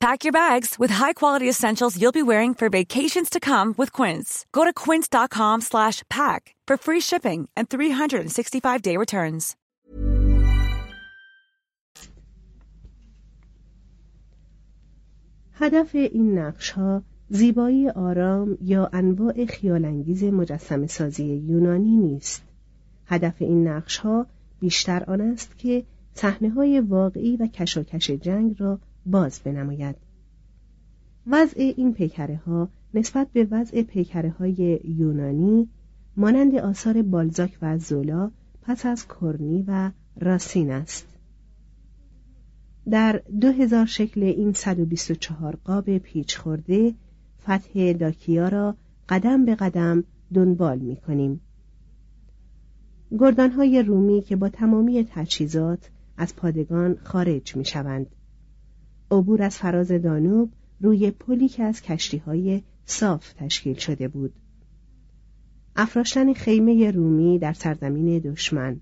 Pack 0.00 0.24
your 0.24 0.32
bags 0.32 0.78
with 0.78 0.90
high-quality 0.90 1.48
essentials 1.48 1.98
you'll 2.00 2.12
be 2.12 2.22
wearing 2.22 2.54
for 2.54 2.68
vacations 2.68 3.30
to 3.30 3.40
come 3.40 3.74
with 3.78 3.90
Quince. 3.92 4.44
Go 4.52 4.64
to 4.64 4.72
quince.com 4.72 5.62
slash 5.62 6.02
pack 6.10 6.54
for 6.66 6.76
free 6.76 7.00
shipping 7.00 7.48
and 7.56 7.68
365-day 7.68 8.96
returns. 8.96 9.56
هدف 15.56 15.94
این 15.94 16.38
نقش 16.38 16.70
ها 16.70 17.02
زیبایی 17.28 17.88
آرام 17.88 18.58
یا 18.60 18.90
انواع 18.92 19.44
خیالانگیز 19.46 20.24
مجسم 20.24 20.86
سازی 20.86 21.24
یونانی 21.24 21.96
نیست. 21.96 22.42
هدف 23.06 23.34
این 23.38 23.68
نقش 23.68 23.96
ها 23.96 24.26
بیشتر 24.60 25.04
آن 25.04 25.20
است 25.20 25.58
که 25.58 25.84
صحنه 26.14 26.50
های 26.50 26.80
واقعی 26.80 27.36
و 27.36 27.46
کشاکش 27.46 28.10
جنگ 28.10 28.56
را 28.58 28.78
باز 29.06 29.40
بنماید. 29.44 29.96
وضع 31.26 31.72
این 31.76 31.94
پیکره 31.94 32.36
ها 32.36 32.68
نسبت 32.94 33.28
به 33.32 33.48
وضع 33.50 33.82
پیکره 33.82 34.30
های 34.30 34.80
یونانی 34.84 35.68
مانند 36.16 36.54
آثار 36.54 37.02
بالزاک 37.02 37.58
و 37.62 37.78
زولا 37.78 38.30
پس 38.62 38.86
از 38.86 39.06
کرنی 39.08 39.64
و 39.68 39.90
راسین 40.20 40.70
است. 40.70 41.06
در 42.90 43.22
دو 43.40 43.48
هزار 43.48 43.86
شکل 43.86 44.22
این 44.22 44.52
124 44.52 45.56
قاب 45.64 45.98
پیچ 45.98 46.38
خورده 46.38 46.94
فتح 47.42 47.92
داکیا 47.92 48.48
را 48.48 48.74
قدم 49.08 49.44
به 49.44 49.54
قدم 49.54 50.04
دنبال 50.34 50.78
می 50.78 50.96
کنیم. 50.96 51.40
گردانهای 53.18 53.82
رومی 53.82 54.22
که 54.22 54.36
با 54.36 54.48
تمامی 54.48 55.04
تجهیزات 55.04 55.90
از 56.16 56.36
پادگان 56.36 56.96
خارج 57.02 57.56
می 57.56 57.64
شوند. 57.64 58.06
عبور 59.10 59.42
از 59.42 59.56
فراز 59.56 59.92
دانوب 59.92 60.52
روی 60.80 61.10
پلی 61.10 61.48
که 61.48 61.62
از 61.62 61.82
کشتی 61.82 62.18
های 62.18 62.62
صاف 62.86 63.32
تشکیل 63.32 63.76
شده 63.76 64.08
بود. 64.08 64.32
افراشتن 65.76 66.32
خیمه 66.32 66.90
رومی 66.90 67.38
در 67.38 67.52
سرزمین 67.52 68.18
دشمن 68.18 68.80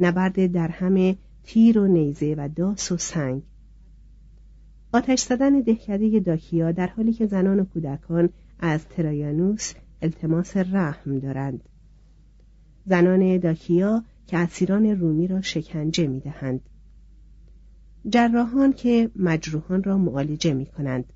نبرد 0.00 0.46
در 0.46 0.68
همه 0.68 1.16
تیر 1.42 1.78
و 1.78 1.86
نیزه 1.86 2.34
و 2.38 2.48
داس 2.56 2.92
و 2.92 2.96
سنگ 2.96 3.42
آتش 4.92 5.20
زدن 5.20 5.60
دهکده 5.60 6.20
داکیا 6.20 6.72
در 6.72 6.86
حالی 6.86 7.12
که 7.12 7.26
زنان 7.26 7.60
و 7.60 7.64
کودکان 7.64 8.28
از 8.58 8.84
ترایانوس 8.88 9.72
التماس 10.02 10.56
رحم 10.56 11.18
دارند 11.18 11.68
زنان 12.86 13.38
داکیا 13.38 14.04
که 14.26 14.38
اسیران 14.38 14.86
رومی 14.86 15.26
را 15.26 15.40
شکنجه 15.40 16.06
می 16.06 16.20
دهند. 16.20 16.60
جراحان 18.08 18.72
که 18.72 19.10
مجروحان 19.16 19.82
را 19.82 19.98
معالجه 19.98 20.54
می 20.54 20.66
کنند. 20.66 21.12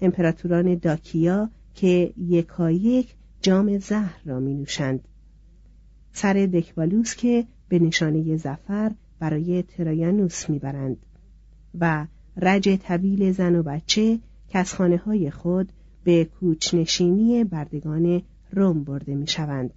امپراتوران 0.00 0.74
داکیا 0.74 1.50
که 1.74 2.12
یکایک 2.16 3.14
جام 3.42 3.78
زهر 3.78 4.20
را 4.24 4.40
می 4.40 4.54
نوشند. 4.54 5.08
سر 6.12 6.32
دکبالوس 6.32 7.14
که 7.14 7.46
به 7.68 7.78
نشانه 7.78 8.36
زفر 8.36 8.92
برای 9.18 9.62
ترایانوس 9.62 10.50
می‌برند 10.50 10.96
و 11.80 12.06
رج 12.36 12.76
طویل 12.76 13.32
زن 13.32 13.56
و 13.56 13.62
بچه 13.62 14.18
که 14.48 14.58
از 14.58 14.74
خانه 14.74 14.96
های 14.96 15.30
خود 15.30 15.72
به 16.04 16.24
کوچنشینی 16.24 17.44
بردگان 17.44 18.22
روم 18.52 18.84
برده 18.84 19.14
می 19.14 19.26
شوند. 19.26 19.70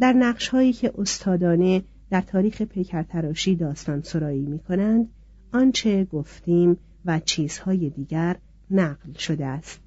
در 0.00 0.12
نقش 0.12 0.48
هایی 0.48 0.72
که 0.72 0.92
استادانه 0.98 1.82
در 2.10 2.20
تاریخ 2.20 2.62
پیکرتراشی 2.62 3.56
داستان 3.56 4.02
سرایی 4.02 4.46
می 4.46 4.58
کنند 4.58 5.08
آنچه 5.52 6.04
گفتیم 6.04 6.76
و 7.04 7.20
چیزهای 7.20 7.90
دیگر 7.90 8.36
نقل 8.70 9.12
شده 9.12 9.46
است. 9.46 9.80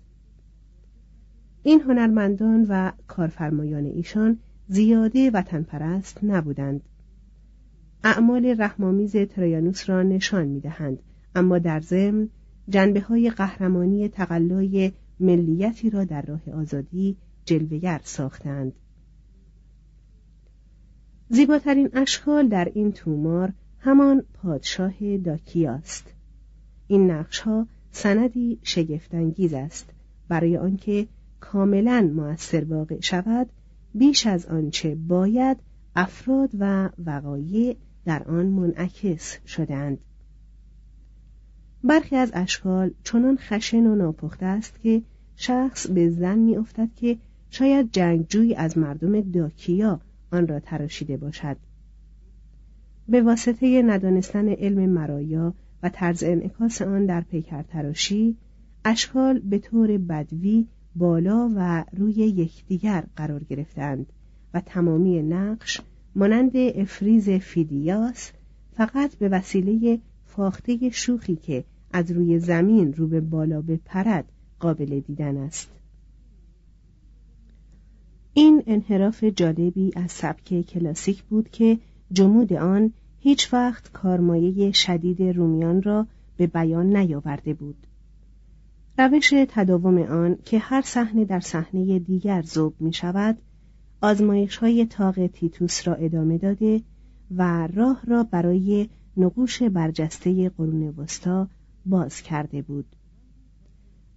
این 1.64 1.82
هنرمندان 1.82 2.66
و 2.70 2.92
کارفرمایان 3.08 3.86
ایشان 3.86 4.38
زیاده 4.68 5.32
وطن 5.32 5.64
پرست 5.64 6.20
نبودند. 6.24 6.82
اعمال 8.04 8.56
رحمامیز 8.60 9.16
ترایانوس 9.16 9.90
را 9.90 10.04
نشان 10.04 10.48
می 10.48 10.60
دهند 10.60 11.00
اما 11.36 11.60
در 11.60 11.80
ضمن 11.80 12.30
جنبه 12.70 13.02
های 13.02 13.30
قهرمانی 13.30 14.08
تقلای 14.08 14.92
ملیتی 15.20 15.90
را 15.90 16.04
در 16.04 16.22
راه 16.22 16.42
آزادی 16.54 17.18
جلوگر 17.46 18.02
ساختند. 18.04 18.74
زیباترین 21.32 21.90
اشکال 21.94 22.48
در 22.48 22.72
این 22.74 22.92
تومار 22.92 23.54
همان 23.80 24.24
پادشاه 24.34 25.18
داکیاست. 25.18 26.14
این 26.88 27.12
نقشها 27.12 27.68
سندی 27.92 28.60
شگفتانگیز 28.64 29.54
است 29.54 29.90
برای 30.28 30.58
آنکه 30.58 31.08
کاملا 31.40 32.12
موثر 32.16 32.64
واقع 32.64 33.00
شود 33.00 33.50
بیش 33.94 34.28
از 34.28 34.46
آنچه 34.46 34.96
باید 34.96 35.58
افراد 35.96 36.50
و 36.60 36.90
وقایع 37.06 37.76
در 38.06 38.24
آن 38.24 38.46
منعکس 38.46 39.38
شدند 39.48 39.98
برخی 41.84 42.16
از 42.16 42.32
اشکال 42.34 42.92
چنان 43.04 43.38
خشن 43.38 43.86
و 43.86 43.96
ناپخته 43.96 44.46
است 44.46 44.82
که 44.82 45.02
شخص 45.36 45.88
به 45.88 46.10
زن 46.10 46.38
میافتد 46.38 46.90
که 46.96 47.18
شاید 47.50 47.92
جنگجوی 47.92 48.56
از 48.56 48.78
مردم 48.78 49.22
داکیا 49.22 50.00
آن 50.32 50.48
را 50.48 50.60
تراشیده 50.60 51.18
باشد. 51.18 51.58
به 53.08 53.22
واسطه 53.22 53.82
ندانستن 53.82 54.50
علم 54.50 54.90
مرایا 54.90 55.54
و 55.84 55.90
طرز 55.90 56.24
انعکاس 56.24 56.82
آن 56.82 57.06
در 57.06 57.22
پیکر 57.22 57.62
تراشی 57.62 58.38
اشکال 58.86 59.40
به 59.40 59.60
طور 59.60 59.98
بدوی 59.98 60.68
بالا 60.96 61.52
و 61.56 61.86
روی 61.98 62.14
یکدیگر 62.14 63.04
قرار 63.16 63.44
گرفتند 63.44 64.06
و 64.54 64.62
تمامی 64.62 65.22
نقش 65.22 65.82
مانند 66.16 66.52
افریز 66.56 67.30
فیدیاس 67.30 68.32
فقط 68.74 69.16
به 69.16 69.30
وسیله 69.30 70.00
فاخته 70.26 70.90
شوخی 70.90 71.36
که 71.36 71.64
از 71.92 72.12
روی 72.12 72.40
زمین 72.40 72.94
رو 72.94 73.08
به 73.08 73.22
بالا 73.22 73.62
بپرد 73.62 74.26
قابل 74.60 75.00
دیدن 75.00 75.38
است. 75.38 75.79
این 78.34 78.64
انحراف 78.68 79.24
جالبی 79.24 79.92
از 79.96 80.12
سبک 80.12 80.62
کلاسیک 80.62 81.24
بود 81.24 81.50
که 81.50 81.78
جمود 82.12 82.54
آن 82.54 82.94
هیچ 83.20 83.54
وقت 83.54 83.92
کارمایه 83.92 84.72
شدید 84.72 85.22
رومیان 85.22 85.82
را 85.82 86.08
به 86.38 86.48
بیان 86.48 86.98
نیاورده 86.98 87.54
بود. 87.54 87.88
روش 88.98 89.34
تداوم 89.50 89.98
آن 89.98 90.38
که 90.46 90.60
هر 90.60 90.82
صحنه 90.82 91.26
در 91.26 91.40
صحنه 91.40 92.00
دیگر 92.00 92.42
ذوب 92.42 92.74
می 92.80 92.94
شود 92.94 93.38
آزمایش 94.02 94.58
های 94.58 94.86
تاق 94.86 95.28
تیتوس 95.28 95.88
را 95.88 95.94
ادامه 95.94 96.38
داده 96.38 96.82
و 97.38 97.68
راه 97.68 98.02
را 98.08 98.24
برای 98.24 98.90
نقوش 99.18 99.64
برجسته 99.64 100.50
قرون 100.50 100.94
وسطا 100.98 101.48
باز 101.86 102.22
کرده 102.22 102.62
بود. 102.62 102.86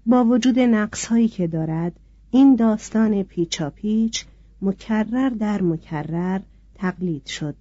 با 0.07 0.25
وجود 0.25 0.59
نقص 0.59 1.07
هایی 1.07 1.29
که 1.29 1.47
دارد 1.47 2.01
این 2.35 2.57
داستان 2.57 3.23
پیچاپیچ 3.23 4.25
مکرر 4.63 5.29
در 5.29 5.63
مکرر 5.63 6.41
تقلید 6.75 7.27
شد. 7.27 7.55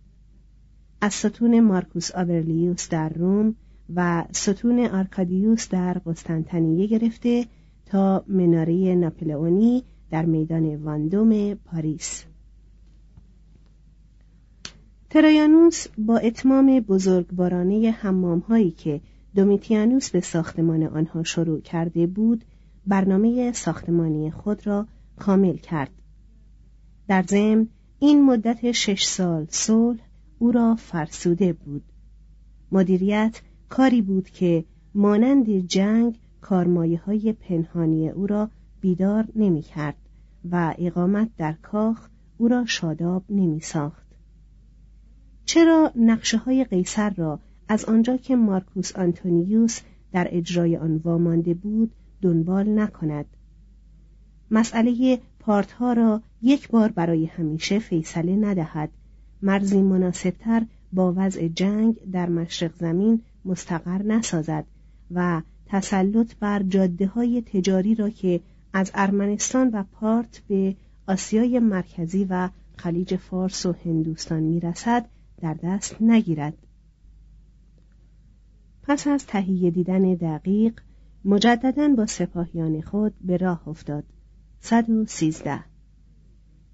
از 1.02 1.14
ستون 1.14 1.60
مارکوس 1.60 2.16
آورلیوس 2.16 2.90
در 2.90 3.10
روم 3.10 3.56
و 3.96 4.24
ستون 4.32 4.80
آرکادیوس 4.80 5.70
در 5.70 5.94
قسطنطنیه 5.94 6.88
گرفته 6.88 7.46
تا 7.86 8.24
مناره 8.28 8.96
ناپلئونی 8.96 9.84
در 10.12 10.26
میدان 10.26 10.76
واندوم 10.76 11.54
پاریس. 11.54 12.24
ترایانوس 15.10 15.88
با 15.98 16.18
اتمام 16.18 16.80
بزرگوارانه 16.80 17.92
حمام 17.92 18.40
هایی 18.40 18.72
که 18.72 19.02
دومیتیانوس 19.36 20.10
به 20.10 20.20
ساختمان 20.20 20.84
آنها 20.84 21.24
شروع 21.24 21.62
کرده 21.62 22.08
بود 22.08 22.46
برنامه 22.88 23.52
ساختمانی 23.52 24.32
خود 24.32 24.68
را 24.68 24.88
کامل 25.20 25.58
کرد 25.58 25.92
در 27.08 27.24
ضمن 27.24 27.68
این 28.00 28.26
مدت 28.26 28.72
شش 28.72 29.04
سال 29.06 29.48
صلح 29.50 30.00
او 30.40 30.52
را 30.52 30.76
فرسوده 30.76 31.54
بود 31.54 31.84
مدیریت 32.72 33.42
کاری 33.70 34.02
بود 34.02 34.30
که 34.30 34.66
مانند 34.96 35.50
جنگ 35.60 36.20
کارمایه 36.42 37.00
های 37.00 37.34
پنهانی 37.34 38.10
او 38.10 38.28
را 38.28 38.50
بیدار 38.82 39.28
نمی 39.36 39.62
کرد 39.62 39.96
و 40.52 40.76
اقامت 40.78 41.30
در 41.38 41.54
کاخ 41.54 42.10
او 42.38 42.48
را 42.48 42.66
شاداب 42.66 43.24
نمی 43.30 43.60
ساخت. 43.60 44.08
چرا 45.46 45.92
نقشه 45.96 46.38
های 46.38 46.64
قیصر 46.64 47.10
را 47.10 47.40
از 47.68 47.86
آنجا 47.86 48.18
که 48.18 48.36
مارکوس 48.36 48.96
آنتونیوس 48.96 49.80
در 50.12 50.28
اجرای 50.32 50.78
آن 50.78 50.96
وامانده 50.96 51.54
بود 51.54 51.92
دنبال 52.22 52.80
نکند. 52.80 53.26
مسئله 54.52 55.20
پارتها 55.40 55.94
را 55.94 56.22
یک 56.42 56.70
بار 56.70 56.92
برای 56.92 57.26
همیشه 57.26 57.80
فیصله 57.80 58.36
ندهد. 58.36 58.90
مرزی 59.42 59.82
مناسبتر 59.82 60.66
با 60.94 61.14
وضع 61.18 61.48
جنگ 61.48 62.12
در 62.12 62.30
مشرق 62.30 62.72
زمین 62.80 63.22
مستقر 63.46 64.04
نسازد 64.04 64.66
و 65.12 65.42
تسلط 65.66 66.36
بر 66.40 66.64
جاده 66.64 67.08
های 67.08 67.42
تجاری 67.42 67.96
را 67.96 68.10
که 68.10 68.40
از 68.74 68.92
ارمنستان 68.94 69.70
و 69.74 69.84
پارت 69.92 70.42
به 70.48 70.76
آسیای 71.08 71.60
مرکزی 71.60 72.28
و 72.30 72.50
خلیج 72.78 73.16
فارس 73.16 73.66
و 73.66 73.76
هندوستان 73.86 74.44
می‌رسد 74.44 75.06
در 75.42 75.54
دست 75.54 76.02
نگیرد. 76.02 76.58
پس 78.84 79.08
از 79.08 79.26
تهیه 79.26 79.72
دیدن 79.72 80.14
دقیق 80.14 80.74
مجددا 81.26 81.88
با 81.88 82.06
سپاهیان 82.06 82.82
خود 82.82 83.14
به 83.22 83.38
راه 83.38 83.68
افتاد. 83.68 84.04
صد 84.60 84.90
و 84.90 85.06
سیزده. 85.06 85.60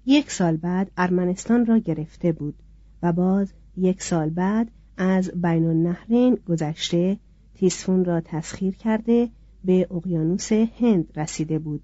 یک 0.06 0.30
سال 0.30 0.56
بعد 0.56 0.90
ارمنستان 0.96 1.66
را 1.66 1.78
گرفته 1.78 2.32
بود 2.32 2.54
و 3.02 3.12
باز 3.12 3.52
یک 3.76 4.02
سال 4.02 4.30
بعد 4.30 4.70
از 4.96 5.30
بین 5.30 5.66
النهرین 5.66 6.34
گذشته 6.34 7.18
تیسفون 7.54 8.04
را 8.04 8.20
تسخیر 8.20 8.74
کرده 8.74 9.28
به 9.64 9.86
اقیانوس 9.90 10.52
هند 10.52 11.12
رسیده 11.16 11.58
بود. 11.58 11.82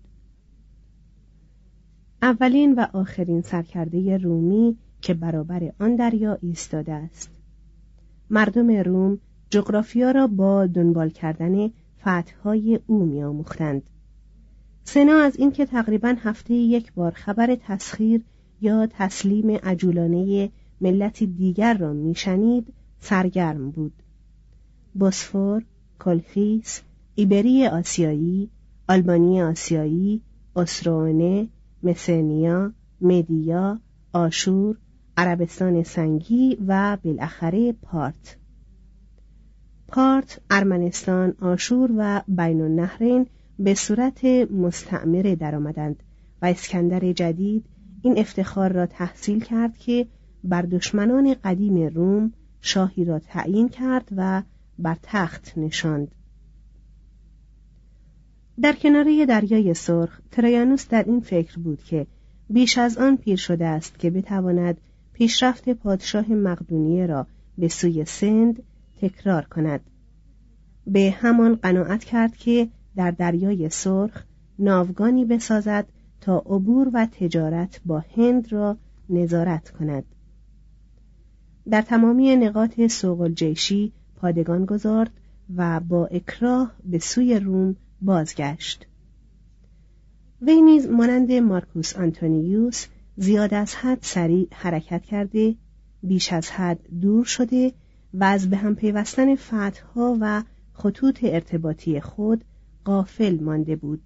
اولین 2.22 2.74
و 2.74 2.87
آخرین 2.92 3.42
سرکرده 3.42 4.16
رومی 4.16 4.77
که 5.00 5.14
برابر 5.14 5.72
آن 5.81 5.96
دریا 5.96 6.38
ایستاده 6.42 6.92
است. 6.92 7.31
مردم 8.31 8.70
روم 8.70 9.18
جغرافیا 9.50 10.11
را 10.11 10.27
با 10.27 10.66
دنبال 10.66 11.11
کردن 11.11 11.70
فتحهای 12.05 12.81
او 12.87 13.05
میآموختند. 13.07 13.83
سنا 14.85 15.21
از 15.21 15.37
اینکه 15.37 15.67
تقریبا 15.67 16.17
هفته 16.19 16.55
یک 16.55 16.93
بار 16.93 17.11
خبر 17.11 17.55
تسخیر 17.55 18.25
یا 18.61 18.87
تسلیم 18.87 19.51
عجولانه 19.51 20.51
ملتی 20.81 21.27
دیگر 21.27 21.75
را 21.75 21.93
میشنید 21.93 22.73
سرگرم 23.01 23.71
بود. 23.71 23.93
بوسفور 24.95 25.62
کلخیس 25.99 26.83
ایبری 27.14 27.67
آسیایی 27.67 28.51
آلبانی 28.88 29.43
آسیایی 29.43 30.21
اسروانه 30.57 31.49
مسنیا 31.83 32.73
مدیا 33.01 33.79
آشور 34.12 34.77
عربستان 35.17 35.83
سنگی 35.83 36.59
و 36.67 36.99
بالاخره 37.05 37.73
پارت. 37.73 38.37
پارت 39.88 40.40
ارمنستان 40.51 41.35
آشور 41.40 41.90
و 41.97 42.23
بین 42.29 42.61
النهرین 42.61 43.27
به 43.59 43.75
صورت 43.75 44.25
مستعمره 44.51 45.37
درآمدند 45.37 46.03
و 46.42 46.47
اسکندر 46.47 47.12
جدید 47.12 47.64
این 48.03 48.18
افتخار 48.18 48.73
را 48.73 48.87
تحصیل 48.87 49.40
کرد 49.40 49.79
که 49.79 50.07
بر 50.44 50.62
دشمنان 50.62 51.35
قدیم 51.44 51.87
روم 51.94 52.33
شاهی 52.61 53.05
را 53.05 53.18
تعیین 53.18 53.68
کرد 53.68 54.09
و 54.16 54.42
بر 54.79 54.97
تخت 55.03 55.53
نشاند. 55.57 56.14
در 58.61 58.73
کناره 58.73 59.27
دریای 59.27 59.75
سرخ 59.75 60.20
ترایانوس 60.31 60.88
در 60.88 61.05
این 61.07 61.20
فکر 61.20 61.59
بود 61.59 61.83
که 61.83 62.07
بیش 62.51 62.79
از 62.79 62.99
آن 62.99 63.16
پیر 63.16 63.37
شده 63.37 63.66
است 63.66 63.99
که 63.99 64.11
بتواند 64.11 64.81
پیشرفت 65.12 65.68
پادشاه 65.68 66.33
مقدونیه 66.33 67.07
را 67.07 67.27
به 67.59 67.68
سوی 67.68 68.05
سند 68.05 68.62
تکرار 68.96 69.44
کند. 69.44 69.80
به 70.87 71.14
همان 71.16 71.54
قناعت 71.54 72.04
کرد 72.04 72.37
که 72.37 72.68
در 72.96 73.11
دریای 73.11 73.68
سرخ 73.68 74.24
ناوگانی 74.59 75.24
بسازد 75.24 75.87
تا 76.20 76.38
عبور 76.38 76.90
و 76.92 77.07
تجارت 77.07 77.80
با 77.85 78.04
هند 78.16 78.52
را 78.52 78.76
نظارت 79.09 79.70
کند. 79.70 80.04
در 81.70 81.83
تمامی 81.83 82.37
نقاط 82.37 82.87
سوق 82.87 83.20
الجیشی 83.20 83.92
پادگان 84.16 84.64
گذارد 84.64 85.11
و 85.57 85.80
با 85.80 86.07
اکراه 86.07 86.74
به 86.85 86.98
سوی 86.98 87.38
روم 87.38 87.76
بازگشت. 88.02 88.87
وی 90.42 90.62
نیز 90.62 90.87
مانند 90.87 91.33
مارکوس 91.33 91.96
آنتونیوس 91.96 92.87
زیاد 93.16 93.54
از 93.54 93.74
حد 93.74 93.98
سریع 94.02 94.48
حرکت 94.52 95.02
کرده 95.02 95.54
بیش 96.02 96.33
از 96.33 96.50
حد 96.50 96.78
دور 97.00 97.24
شده 97.24 97.72
و 98.14 98.24
از 98.24 98.50
به 98.50 98.57
هم 98.57 98.74
پیوستن 98.74 99.35
فتحها 99.35 100.18
و 100.20 100.42
خطوط 100.72 101.18
ارتباطی 101.22 102.00
خود 102.00 102.44
قافل 102.85 103.40
مانده 103.40 103.77
بود. 103.77 104.03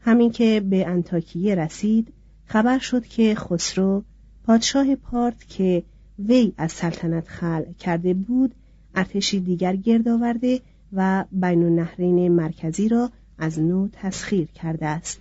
همین 0.00 0.30
که 0.30 0.60
به 0.70 0.86
انتاکیه 0.86 1.54
رسید 1.54 2.12
خبر 2.44 2.78
شد 2.78 3.06
که 3.06 3.34
خسرو 3.34 4.02
پادشاه 4.44 4.94
پارت 4.94 5.48
که 5.48 5.82
وی 6.18 6.52
از 6.56 6.72
سلطنت 6.72 7.28
خلع 7.28 7.72
کرده 7.72 8.14
بود 8.14 8.54
ارتشی 8.94 9.40
دیگر 9.40 9.76
گرد 9.76 10.08
آورده 10.08 10.60
و 10.92 11.24
بین 11.32 11.62
النهرین 11.64 12.32
مرکزی 12.32 12.88
را 12.88 13.10
از 13.38 13.58
نو 13.60 13.88
تسخیر 13.92 14.46
کرده 14.46 14.86
است. 14.86 15.20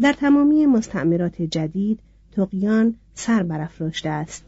در 0.00 0.12
تمامی 0.12 0.66
مستعمرات 0.66 1.42
جدید 1.42 2.00
تقیان 2.32 2.94
سر 3.14 3.42
برافراشته 3.42 4.08
است. 4.08 4.44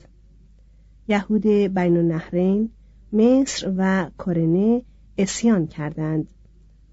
یهود 1.08 1.46
بین 1.46 1.96
النهرین 1.96 2.70
مصر 3.12 3.72
و 3.76 4.10
کرنه 4.26 4.82
اسیان 5.18 5.66
کردند 5.66 6.28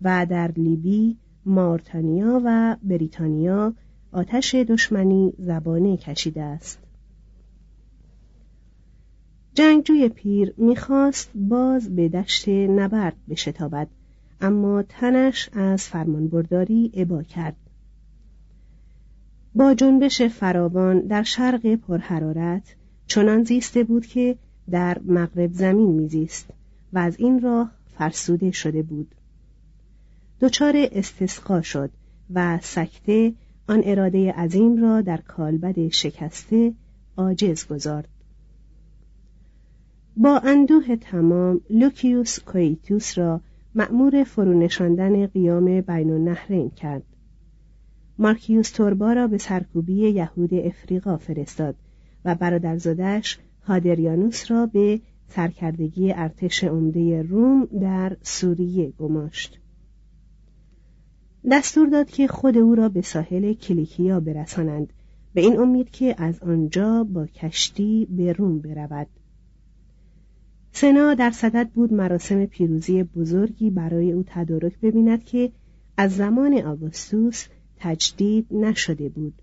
و 0.02 0.26
در 0.30 0.52
لیبی 0.52 1.18
مارتانیا 1.46 2.42
و 2.46 2.78
بریتانیا 2.84 3.74
آتش 4.12 4.56
دشمنی 4.56 5.34
زبانه 5.38 5.98
کشیده 5.98 6.42
است. 6.42 6.80
جنگجوی 9.54 10.10
پیر 10.10 10.54
می‌خواست 10.58 11.32
باز 11.36 11.96
به 11.96 12.10
دشت 12.10 12.50
نبرد 12.50 13.16
بشتابد 13.30 13.88
اما 14.42 14.84
تنش 14.84 15.50
از 15.54 15.84
فرمانبرداری 15.84 16.92
ابا 16.94 17.24
کرد. 17.24 17.56
با 19.56 19.74
جنبش 19.74 20.22
فراوان 20.22 21.00
در 21.00 21.24
شرق 21.24 21.76
پرحرارت 21.76 22.76
چنان 23.12 23.44
زیسته 23.44 23.84
بود 23.84 24.06
که 24.06 24.36
در 24.70 24.98
مغرب 25.06 25.54
زمین 25.54 25.90
میزیست 25.90 26.50
و 26.94 27.00
از 27.00 27.20
این 27.20 27.42
راه 27.42 27.72
فرسوده 27.98 28.52
شده 28.52 28.84
بود. 28.84 29.16
دچار 30.42 30.74
استسقا 30.92 31.62
شد 31.62 31.90
و 32.34 32.60
سکته 32.62 33.34
آن 33.68 33.82
اراده 33.86 34.32
عظیم 34.32 34.82
را 34.82 35.02
در 35.02 35.18
کالبد 35.18 35.88
شکسته 35.88 36.74
عاجز 37.18 37.68
گذارد. 37.68 38.10
با 40.18 40.38
اندوه 40.38 40.96
تمام 40.96 41.62
لوکیوس 41.70 42.40
کویتوس 42.40 43.18
را 43.18 43.42
مأمور 43.76 44.24
فرونشاندن 44.24 45.28
قیام 45.28 45.82
بین 45.82 46.12
النهرین 46.12 46.70
کرد. 46.70 47.04
مارکیوس 48.18 48.72
توربا 48.72 49.14
را 49.14 49.28
به 49.28 49.38
سرکوبی 49.38 49.94
یهود 49.94 50.54
افریقا 50.54 51.18
فرستاد 51.18 51.76
و 52.26 52.36
برادرزادش 52.36 53.40
هادریانوس 53.64 54.52
را 54.52 54.66
به 54.66 55.02
سرکردگی 55.28 56.12
ارتش 56.12 56.64
عمده 56.64 57.22
روم 57.22 57.66
در 57.66 58.18
سوریه 58.22 58.90
گماشت. 58.90 59.60
دستور 61.52 61.90
داد 61.90 62.10
که 62.10 62.28
خود 62.28 62.58
او 62.58 62.76
را 62.76 62.90
به 62.90 63.02
ساحل 63.02 63.54
کلیکیا 63.54 64.20
برسانند. 64.20 64.94
به 65.34 65.42
این 65.42 65.60
امید 65.60 65.90
که 65.90 66.16
از 66.18 66.44
آنجا 66.44 67.04
با 67.04 67.26
کشتی 67.26 68.08
به 68.10 68.34
روم 68.34 68.60
برود. 68.60 69.08
سنا 70.72 71.14
در 71.14 71.32
صدد 71.32 71.70
بود 71.70 71.94
مراسم 71.94 72.46
پیروزی 72.46 73.04
بزرگی 73.04 73.70
برای 73.70 74.12
او 74.12 74.24
تدارک 74.28 74.80
ببیند 74.80 75.24
که 75.24 75.52
از 75.98 76.16
زمان 76.16 76.54
آگوستوس 76.54 77.48
تجدید 77.78 78.48
نشده 78.52 79.10
بود. 79.10 79.34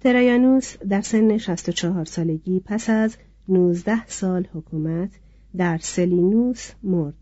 ترایانوس 0.00 0.76
در 0.78 1.00
سن 1.00 1.38
64 1.38 2.04
سالگی 2.04 2.60
پس 2.60 2.90
از 2.90 3.16
19 3.48 4.06
سال 4.06 4.46
حکومت 4.54 5.10
در 5.56 5.78
سلینوس 5.78 6.70
مرد. 6.82 7.14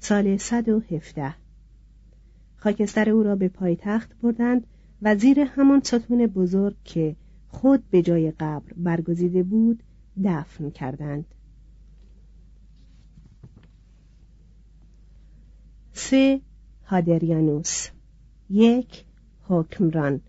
سال 0.00 0.36
117 0.36 1.34
خاکستر 2.56 3.10
او 3.10 3.22
را 3.22 3.36
به 3.36 3.48
پایتخت 3.48 4.10
بردند 4.22 4.66
و 5.02 5.16
زیر 5.16 5.40
همان 5.40 5.80
ستون 5.84 6.26
بزرگ 6.26 6.76
که 6.84 7.16
خود 7.48 7.90
به 7.90 8.02
جای 8.02 8.30
قبر 8.30 8.72
برگزیده 8.76 9.42
بود 9.42 9.82
دفن 10.24 10.70
کردند. 10.70 11.24
سه 15.92 16.40
هادریانوس. 16.84 17.88
یک 18.50 19.04
حکمران. 19.42 20.20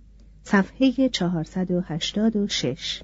صفحه 0.51 1.09
486 1.09 3.03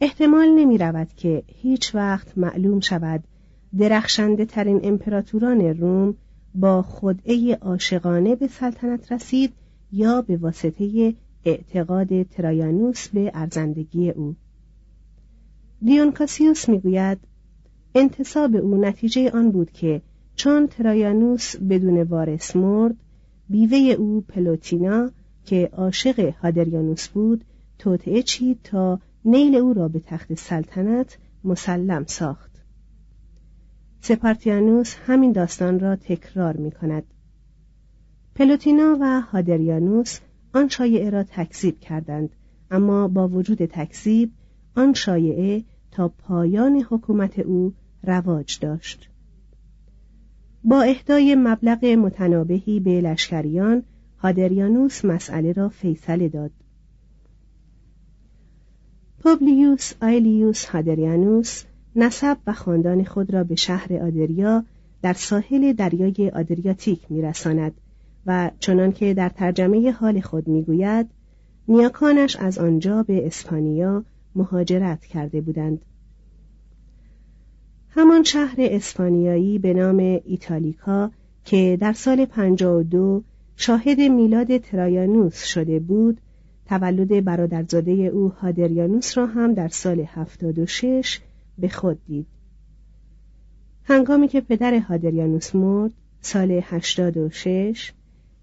احتمال 0.00 0.48
نمی 0.48 0.78
رود 0.78 1.12
که 1.12 1.42
هیچ 1.46 1.94
وقت 1.94 2.38
معلوم 2.38 2.80
شود 2.80 3.24
درخشنده 3.78 4.44
ترین 4.44 4.80
امپراتوران 4.82 5.60
روم 5.60 6.14
با 6.54 6.82
خدعه 6.82 7.54
عاشقانه 7.54 8.36
به 8.36 8.46
سلطنت 8.46 9.12
رسید 9.12 9.52
یا 9.92 10.22
به 10.22 10.36
واسطه 10.36 11.14
اعتقاد 11.44 12.22
ترایانوس 12.22 13.08
به 13.08 13.30
ارزندگی 13.34 14.10
او. 14.10 14.36
دیونکاسیوس 15.82 16.68
می‌گوید 16.68 17.18
انتصاب 17.94 18.56
او 18.56 18.76
نتیجه 18.80 19.30
آن 19.30 19.50
بود 19.50 19.70
که 19.70 20.02
چون 20.34 20.66
ترایانوس 20.66 21.56
بدون 21.56 22.02
وارث 22.02 22.56
مرد 22.56 22.96
بیوه 23.48 23.78
او 23.78 24.20
پلوتینا 24.20 25.10
که 25.46 25.70
عاشق 25.72 26.34
هادریانوس 26.42 27.08
بود 27.08 27.44
توطعه 27.78 28.22
چید 28.22 28.60
تا 28.64 29.00
نیل 29.24 29.54
او 29.54 29.72
را 29.72 29.88
به 29.88 30.00
تخت 30.00 30.34
سلطنت 30.34 31.18
مسلم 31.44 32.04
ساخت. 32.06 32.50
سپارتیانوس 34.00 34.94
همین 35.06 35.32
داستان 35.32 35.80
را 35.80 35.96
تکرار 35.96 36.56
می 36.56 36.70
کند 36.70 37.04
پلوتینا 38.34 38.96
و 39.00 39.20
هادریانوس 39.20 40.20
آن 40.54 40.68
شایعه 40.68 41.10
را 41.10 41.22
تکذیب 41.22 41.80
کردند 41.80 42.30
اما 42.70 43.08
با 43.08 43.28
وجود 43.28 43.64
تکذیب 43.64 44.32
آن 44.76 44.94
شایعه 44.94 45.64
تا 45.90 46.08
پایان 46.08 46.84
حکومت 46.90 47.38
او 47.38 47.74
رواج 48.02 48.58
داشت. 48.60 49.10
با 50.64 50.82
اهدای 50.82 51.34
مبلغ 51.34 51.84
متنابهی 51.84 52.80
به 52.80 53.00
لشکریان 53.00 53.82
هادریانوس 54.18 55.04
مسئله 55.04 55.52
را 55.52 55.68
فیصله 55.68 56.28
داد. 56.28 56.50
پوبلیوس 59.22 59.92
آیلیوس 60.02 60.64
هادریانوس 60.64 61.64
نسب 61.96 62.36
و 62.46 62.52
خاندان 62.52 63.04
خود 63.04 63.34
را 63.34 63.44
به 63.44 63.54
شهر 63.54 63.92
آدریا 63.92 64.64
در 65.02 65.12
ساحل 65.12 65.72
دریای 65.72 66.30
آدریاتیک 66.34 67.00
میرساند 67.10 67.72
و 68.26 68.50
چنانکه 68.60 69.14
در 69.14 69.28
ترجمه 69.28 69.90
حال 69.90 70.20
خود 70.20 70.48
می‌گوید 70.48 71.06
نیاکانش 71.68 72.36
از 72.36 72.58
آنجا 72.58 73.02
به 73.02 73.26
اسپانیا 73.26 74.04
مهاجرت 74.34 75.06
کرده 75.06 75.40
بودند. 75.40 75.82
همان 77.88 78.22
شهر 78.22 78.56
اسپانیایی 78.58 79.58
به 79.58 79.74
نام 79.74 80.20
ایتالیکا 80.24 81.10
که 81.44 81.78
در 81.80 81.92
سال 81.92 82.24
52 82.24 83.22
شاهد 83.56 84.00
میلاد 84.00 84.58
ترایانوس 84.58 85.44
شده 85.44 85.80
بود. 85.80 86.20
تولد 86.66 87.24
برادرزاده 87.24 87.92
او 87.92 88.28
هادریانوس 88.28 89.18
را 89.18 89.26
هم 89.26 89.54
در 89.54 89.68
سال 89.68 90.00
76 90.00 91.20
به 91.58 91.68
خود 91.68 92.04
دید. 92.06 92.26
هنگامی 93.84 94.28
که 94.28 94.40
پدر 94.40 94.78
هادریانوس 94.78 95.54
مرد 95.54 95.92
سال 96.20 96.60
86 96.62 97.92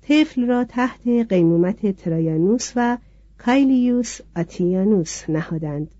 طفل 0.01 0.47
را 0.47 0.63
تحت 0.63 1.07
قیمومت 1.07 1.95
ترایانوس 1.95 2.71
و 2.75 2.97
کایلیوس 3.37 4.19
آتیانوس 4.35 5.29
نهادند. 5.29 5.91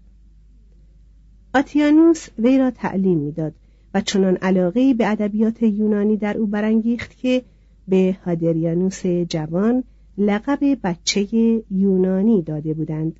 آتیانوس 1.53 2.27
وی 2.39 2.57
را 2.57 2.71
تعلیم 2.71 3.17
می‌داد 3.17 3.53
و 3.93 4.01
چنان 4.01 4.35
علاقه 4.35 4.93
به 4.93 5.07
ادبیات 5.07 5.63
یونانی 5.63 6.17
در 6.17 6.37
او 6.37 6.47
برانگیخت 6.47 7.17
که 7.17 7.43
به 7.87 8.17
هادریانوس 8.25 9.05
جوان 9.05 9.83
لقب 10.17 10.59
بچه 10.83 11.27
یونانی 11.71 12.41
داده 12.41 12.73
بودند. 12.73 13.19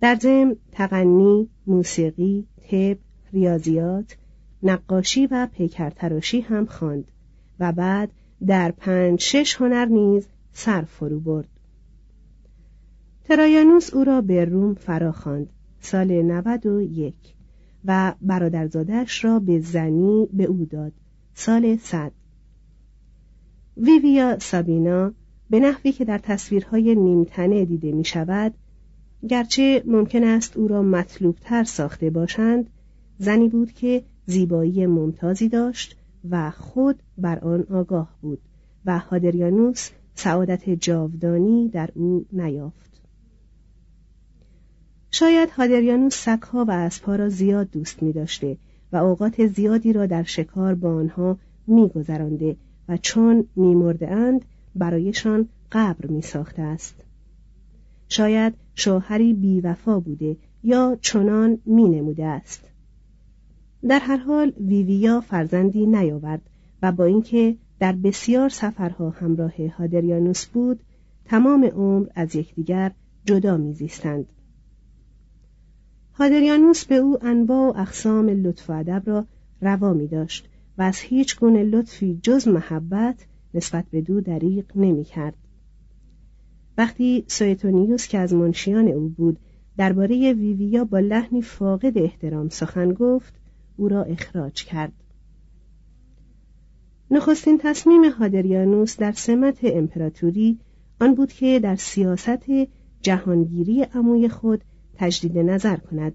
در 0.00 0.14
ضمن 0.14 0.56
تغنی 0.72 1.48
موسیقی 1.66 2.46
طب 2.70 2.98
ریاضیات 3.32 4.16
نقاشی 4.62 5.26
و 5.26 5.48
پیکرتراشی 5.52 6.40
هم 6.40 6.66
خواند 6.66 7.04
و 7.60 7.72
بعد 7.72 8.10
در 8.46 8.70
پنج 8.70 9.20
شش 9.20 9.56
هنر 9.56 9.84
نیز 9.84 10.28
سر 10.52 10.82
فرو 10.82 11.20
برد. 11.20 11.48
ترایانوس 13.24 13.94
او 13.94 14.04
را 14.04 14.20
به 14.20 14.44
روم 14.44 14.74
فرا 14.74 15.12
خواند 15.12 15.50
سال 15.80 16.22
91 16.22 17.14
و 17.84 18.14
برادرزادش 18.20 19.24
را 19.24 19.38
به 19.38 19.60
زنی 19.60 20.28
به 20.32 20.44
او 20.44 20.64
داد 20.64 20.92
سال 21.34 21.76
صد. 21.76 22.12
ویویا 23.76 24.38
سابینا 24.38 25.12
به 25.50 25.60
نحوی 25.60 25.92
که 25.92 26.04
در 26.04 26.18
تصویرهای 26.18 26.94
نیمتنه 26.94 27.64
دیده 27.64 27.92
می 27.92 28.04
شود 28.04 28.54
گرچه 29.28 29.82
ممکن 29.86 30.24
است 30.24 30.56
او 30.56 30.68
را 30.68 30.82
مطلوبتر 30.82 31.64
ساخته 31.64 32.10
باشند 32.10 32.70
زنی 33.18 33.48
بود 33.48 33.72
که 33.72 34.02
زیبایی 34.26 34.86
ممتازی 34.86 35.48
داشت 35.48 35.96
و 36.30 36.50
خود 36.50 37.02
بر 37.18 37.38
آن 37.38 37.66
آگاه 37.70 38.16
بود 38.22 38.40
و 38.86 38.98
هادریانوس 38.98 39.90
سعادت 40.14 40.70
جاودانی 40.70 41.68
در 41.68 41.90
او 41.94 42.26
نیافت. 42.32 43.00
شاید 45.10 45.50
هادریانوس 45.50 46.14
سگها 46.14 46.64
و 46.64 46.70
اسبها 46.70 47.16
را 47.16 47.28
زیاد 47.28 47.70
دوست 47.70 48.02
می 48.02 48.12
داشته 48.12 48.56
و 48.92 48.96
اوقات 48.96 49.46
زیادی 49.46 49.92
را 49.92 50.06
در 50.06 50.22
شکار 50.22 50.74
با 50.74 50.94
آنها 50.94 51.38
می 51.66 51.90
و 52.90 52.96
چون 52.96 53.44
می 53.56 53.94
اند 54.00 54.44
برایشان 54.74 55.48
قبر 55.72 56.06
می 56.06 56.22
ساخته 56.22 56.62
است. 56.62 56.94
شاید 58.08 58.54
شوهری 58.74 59.34
بیوفا 59.34 60.00
بوده 60.00 60.36
یا 60.62 60.98
چنان 61.00 61.58
می 61.66 61.88
نموده 61.88 62.26
است. 62.26 62.64
در 63.88 63.98
هر 63.98 64.16
حال 64.16 64.52
ویویا 64.60 65.20
فرزندی 65.20 65.86
نیاورد 65.86 66.42
و 66.82 66.92
با 66.92 67.04
اینکه 67.04 67.56
در 67.78 67.92
بسیار 67.92 68.48
سفرها 68.48 69.10
همراه 69.10 69.66
هادریانوس 69.78 70.46
بود 70.46 70.80
تمام 71.24 71.64
عمر 71.64 72.06
از 72.14 72.36
یکدیگر 72.36 72.92
جدا 73.24 73.56
میزیستند. 73.56 74.26
هادریانوس 76.14 76.84
به 76.84 76.94
او 76.94 77.24
انواع 77.24 77.68
و 77.68 77.80
اقسام 77.80 78.28
لطف 78.28 78.70
و 78.70 78.72
ادب 78.72 79.02
را 79.06 79.24
روا 79.60 79.92
می 79.92 80.06
داشت 80.06 80.49
و 80.80 80.82
از 80.82 81.00
هیچ 81.00 81.38
گونه 81.38 81.62
لطفی 81.62 82.20
جز 82.22 82.48
محبت 82.48 83.26
نسبت 83.54 83.84
به 83.90 84.00
دو 84.00 84.20
دریق 84.20 84.64
نمی 84.76 85.04
کرد. 85.04 85.34
وقتی 86.78 87.24
سویتونیوس 87.26 88.08
که 88.08 88.18
از 88.18 88.34
منشیان 88.34 88.88
او 88.88 89.08
بود 89.08 89.38
درباره 89.76 90.32
ویویا 90.32 90.84
با 90.84 90.98
لحنی 90.98 91.42
فاقد 91.42 91.98
احترام 91.98 92.48
سخن 92.48 92.92
گفت 92.92 93.34
او 93.76 93.88
را 93.88 94.02
اخراج 94.02 94.64
کرد 94.64 94.92
نخستین 97.10 97.58
تصمیم 97.58 98.04
هادریانوس 98.04 98.96
در 98.96 99.12
سمت 99.12 99.58
امپراتوری 99.62 100.58
آن 101.00 101.14
بود 101.14 101.32
که 101.32 101.60
در 101.60 101.76
سیاست 101.76 102.50
جهانگیری 103.02 103.82
عموی 103.82 104.28
خود 104.28 104.64
تجدید 104.94 105.38
نظر 105.38 105.76
کند 105.76 106.12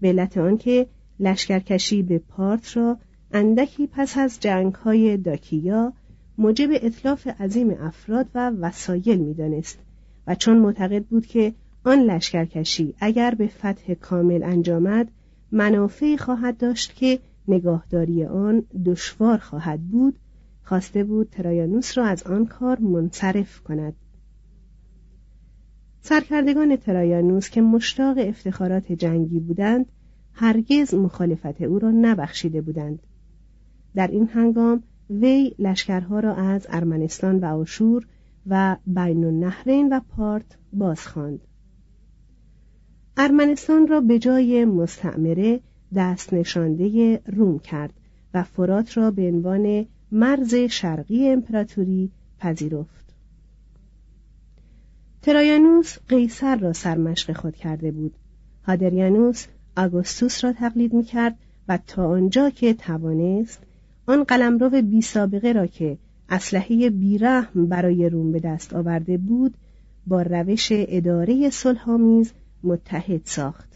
به 0.00 0.08
علت 0.08 0.38
آنکه 0.38 0.86
لشکرکشی 1.20 2.02
به 2.02 2.18
پارت 2.18 2.76
را 2.76 2.98
اندکی 3.34 3.86
پس 3.86 4.18
از 4.18 4.40
جنگهای 4.40 5.16
داکیا 5.16 5.92
موجب 6.38 6.68
اطلاف 6.72 7.26
عظیم 7.26 7.70
افراد 7.80 8.26
و 8.34 8.50
وسایل 8.50 9.18
می‌دانست 9.18 9.78
و 10.26 10.34
چون 10.34 10.58
معتقد 10.58 11.04
بود 11.04 11.26
که 11.26 11.52
آن 11.84 11.98
لشکرکشی 11.98 12.94
اگر 13.00 13.34
به 13.34 13.46
فتح 13.46 13.94
کامل 13.94 14.42
انجامد 14.42 15.10
منافعی 15.52 16.16
خواهد 16.16 16.56
داشت 16.56 16.94
که 16.94 17.18
نگاهداری 17.48 18.24
آن 18.24 18.62
دشوار 18.84 19.38
خواهد 19.38 19.80
بود 19.80 20.18
خواسته 20.62 21.04
بود 21.04 21.28
ترایانوس 21.30 21.98
را 21.98 22.06
از 22.06 22.22
آن 22.22 22.46
کار 22.46 22.78
منصرف 22.80 23.60
کند. 23.60 23.94
سرکردگان 26.00 26.76
ترایانوس 26.76 27.50
که 27.50 27.62
مشتاق 27.62 28.18
افتخارات 28.18 28.92
جنگی 28.92 29.40
بودند 29.40 29.86
هرگز 30.32 30.94
مخالفت 30.94 31.62
او 31.62 31.78
را 31.78 31.90
نبخشیده 31.90 32.60
بودند. 32.60 32.98
در 33.94 34.06
این 34.06 34.28
هنگام 34.28 34.82
وی 35.10 35.54
لشکرها 35.58 36.20
را 36.20 36.34
از 36.34 36.66
ارمنستان 36.70 37.38
و 37.38 37.44
آشور 37.44 38.06
و 38.46 38.76
بین 38.86 39.24
النهرین 39.24 39.88
و 39.92 40.00
پارت 40.16 40.58
بازخواند. 40.72 41.40
ارمنستان 43.16 43.86
را 43.86 44.00
به 44.00 44.18
جای 44.18 44.64
مستعمره 44.64 45.60
دست 45.94 46.34
نشانده 46.34 47.20
روم 47.26 47.58
کرد 47.58 47.92
و 48.34 48.42
فرات 48.42 48.96
را 48.96 49.10
به 49.10 49.22
عنوان 49.22 49.86
مرز 50.12 50.54
شرقی 50.54 51.28
امپراتوری 51.28 52.10
پذیرفت. 52.38 53.14
ترایانوس 55.22 55.98
قیصر 56.08 56.56
را 56.56 56.72
سرمشق 56.72 57.32
خود 57.32 57.56
کرده 57.56 57.90
بود. 57.90 58.14
هادریانوس 58.62 59.46
آگوستوس 59.76 60.44
را 60.44 60.52
تقلید 60.52 60.92
می 60.94 61.04
کرد 61.04 61.38
و 61.68 61.78
تا 61.86 62.08
آنجا 62.08 62.50
که 62.50 62.74
توانست 62.74 63.62
آن 64.12 64.24
قلمرو 64.24 64.82
بی 64.82 65.02
سابقه 65.02 65.52
را 65.52 65.66
که 65.66 65.98
اسلحه 66.28 66.90
بیرحم 66.90 67.66
برای 67.66 68.08
روم 68.08 68.32
به 68.32 68.40
دست 68.40 68.74
آورده 68.74 69.18
بود 69.18 69.54
با 70.06 70.22
روش 70.22 70.68
اداره 70.70 71.50
صلحآمیز 71.50 72.32
متحد 72.62 73.20
ساخت. 73.24 73.71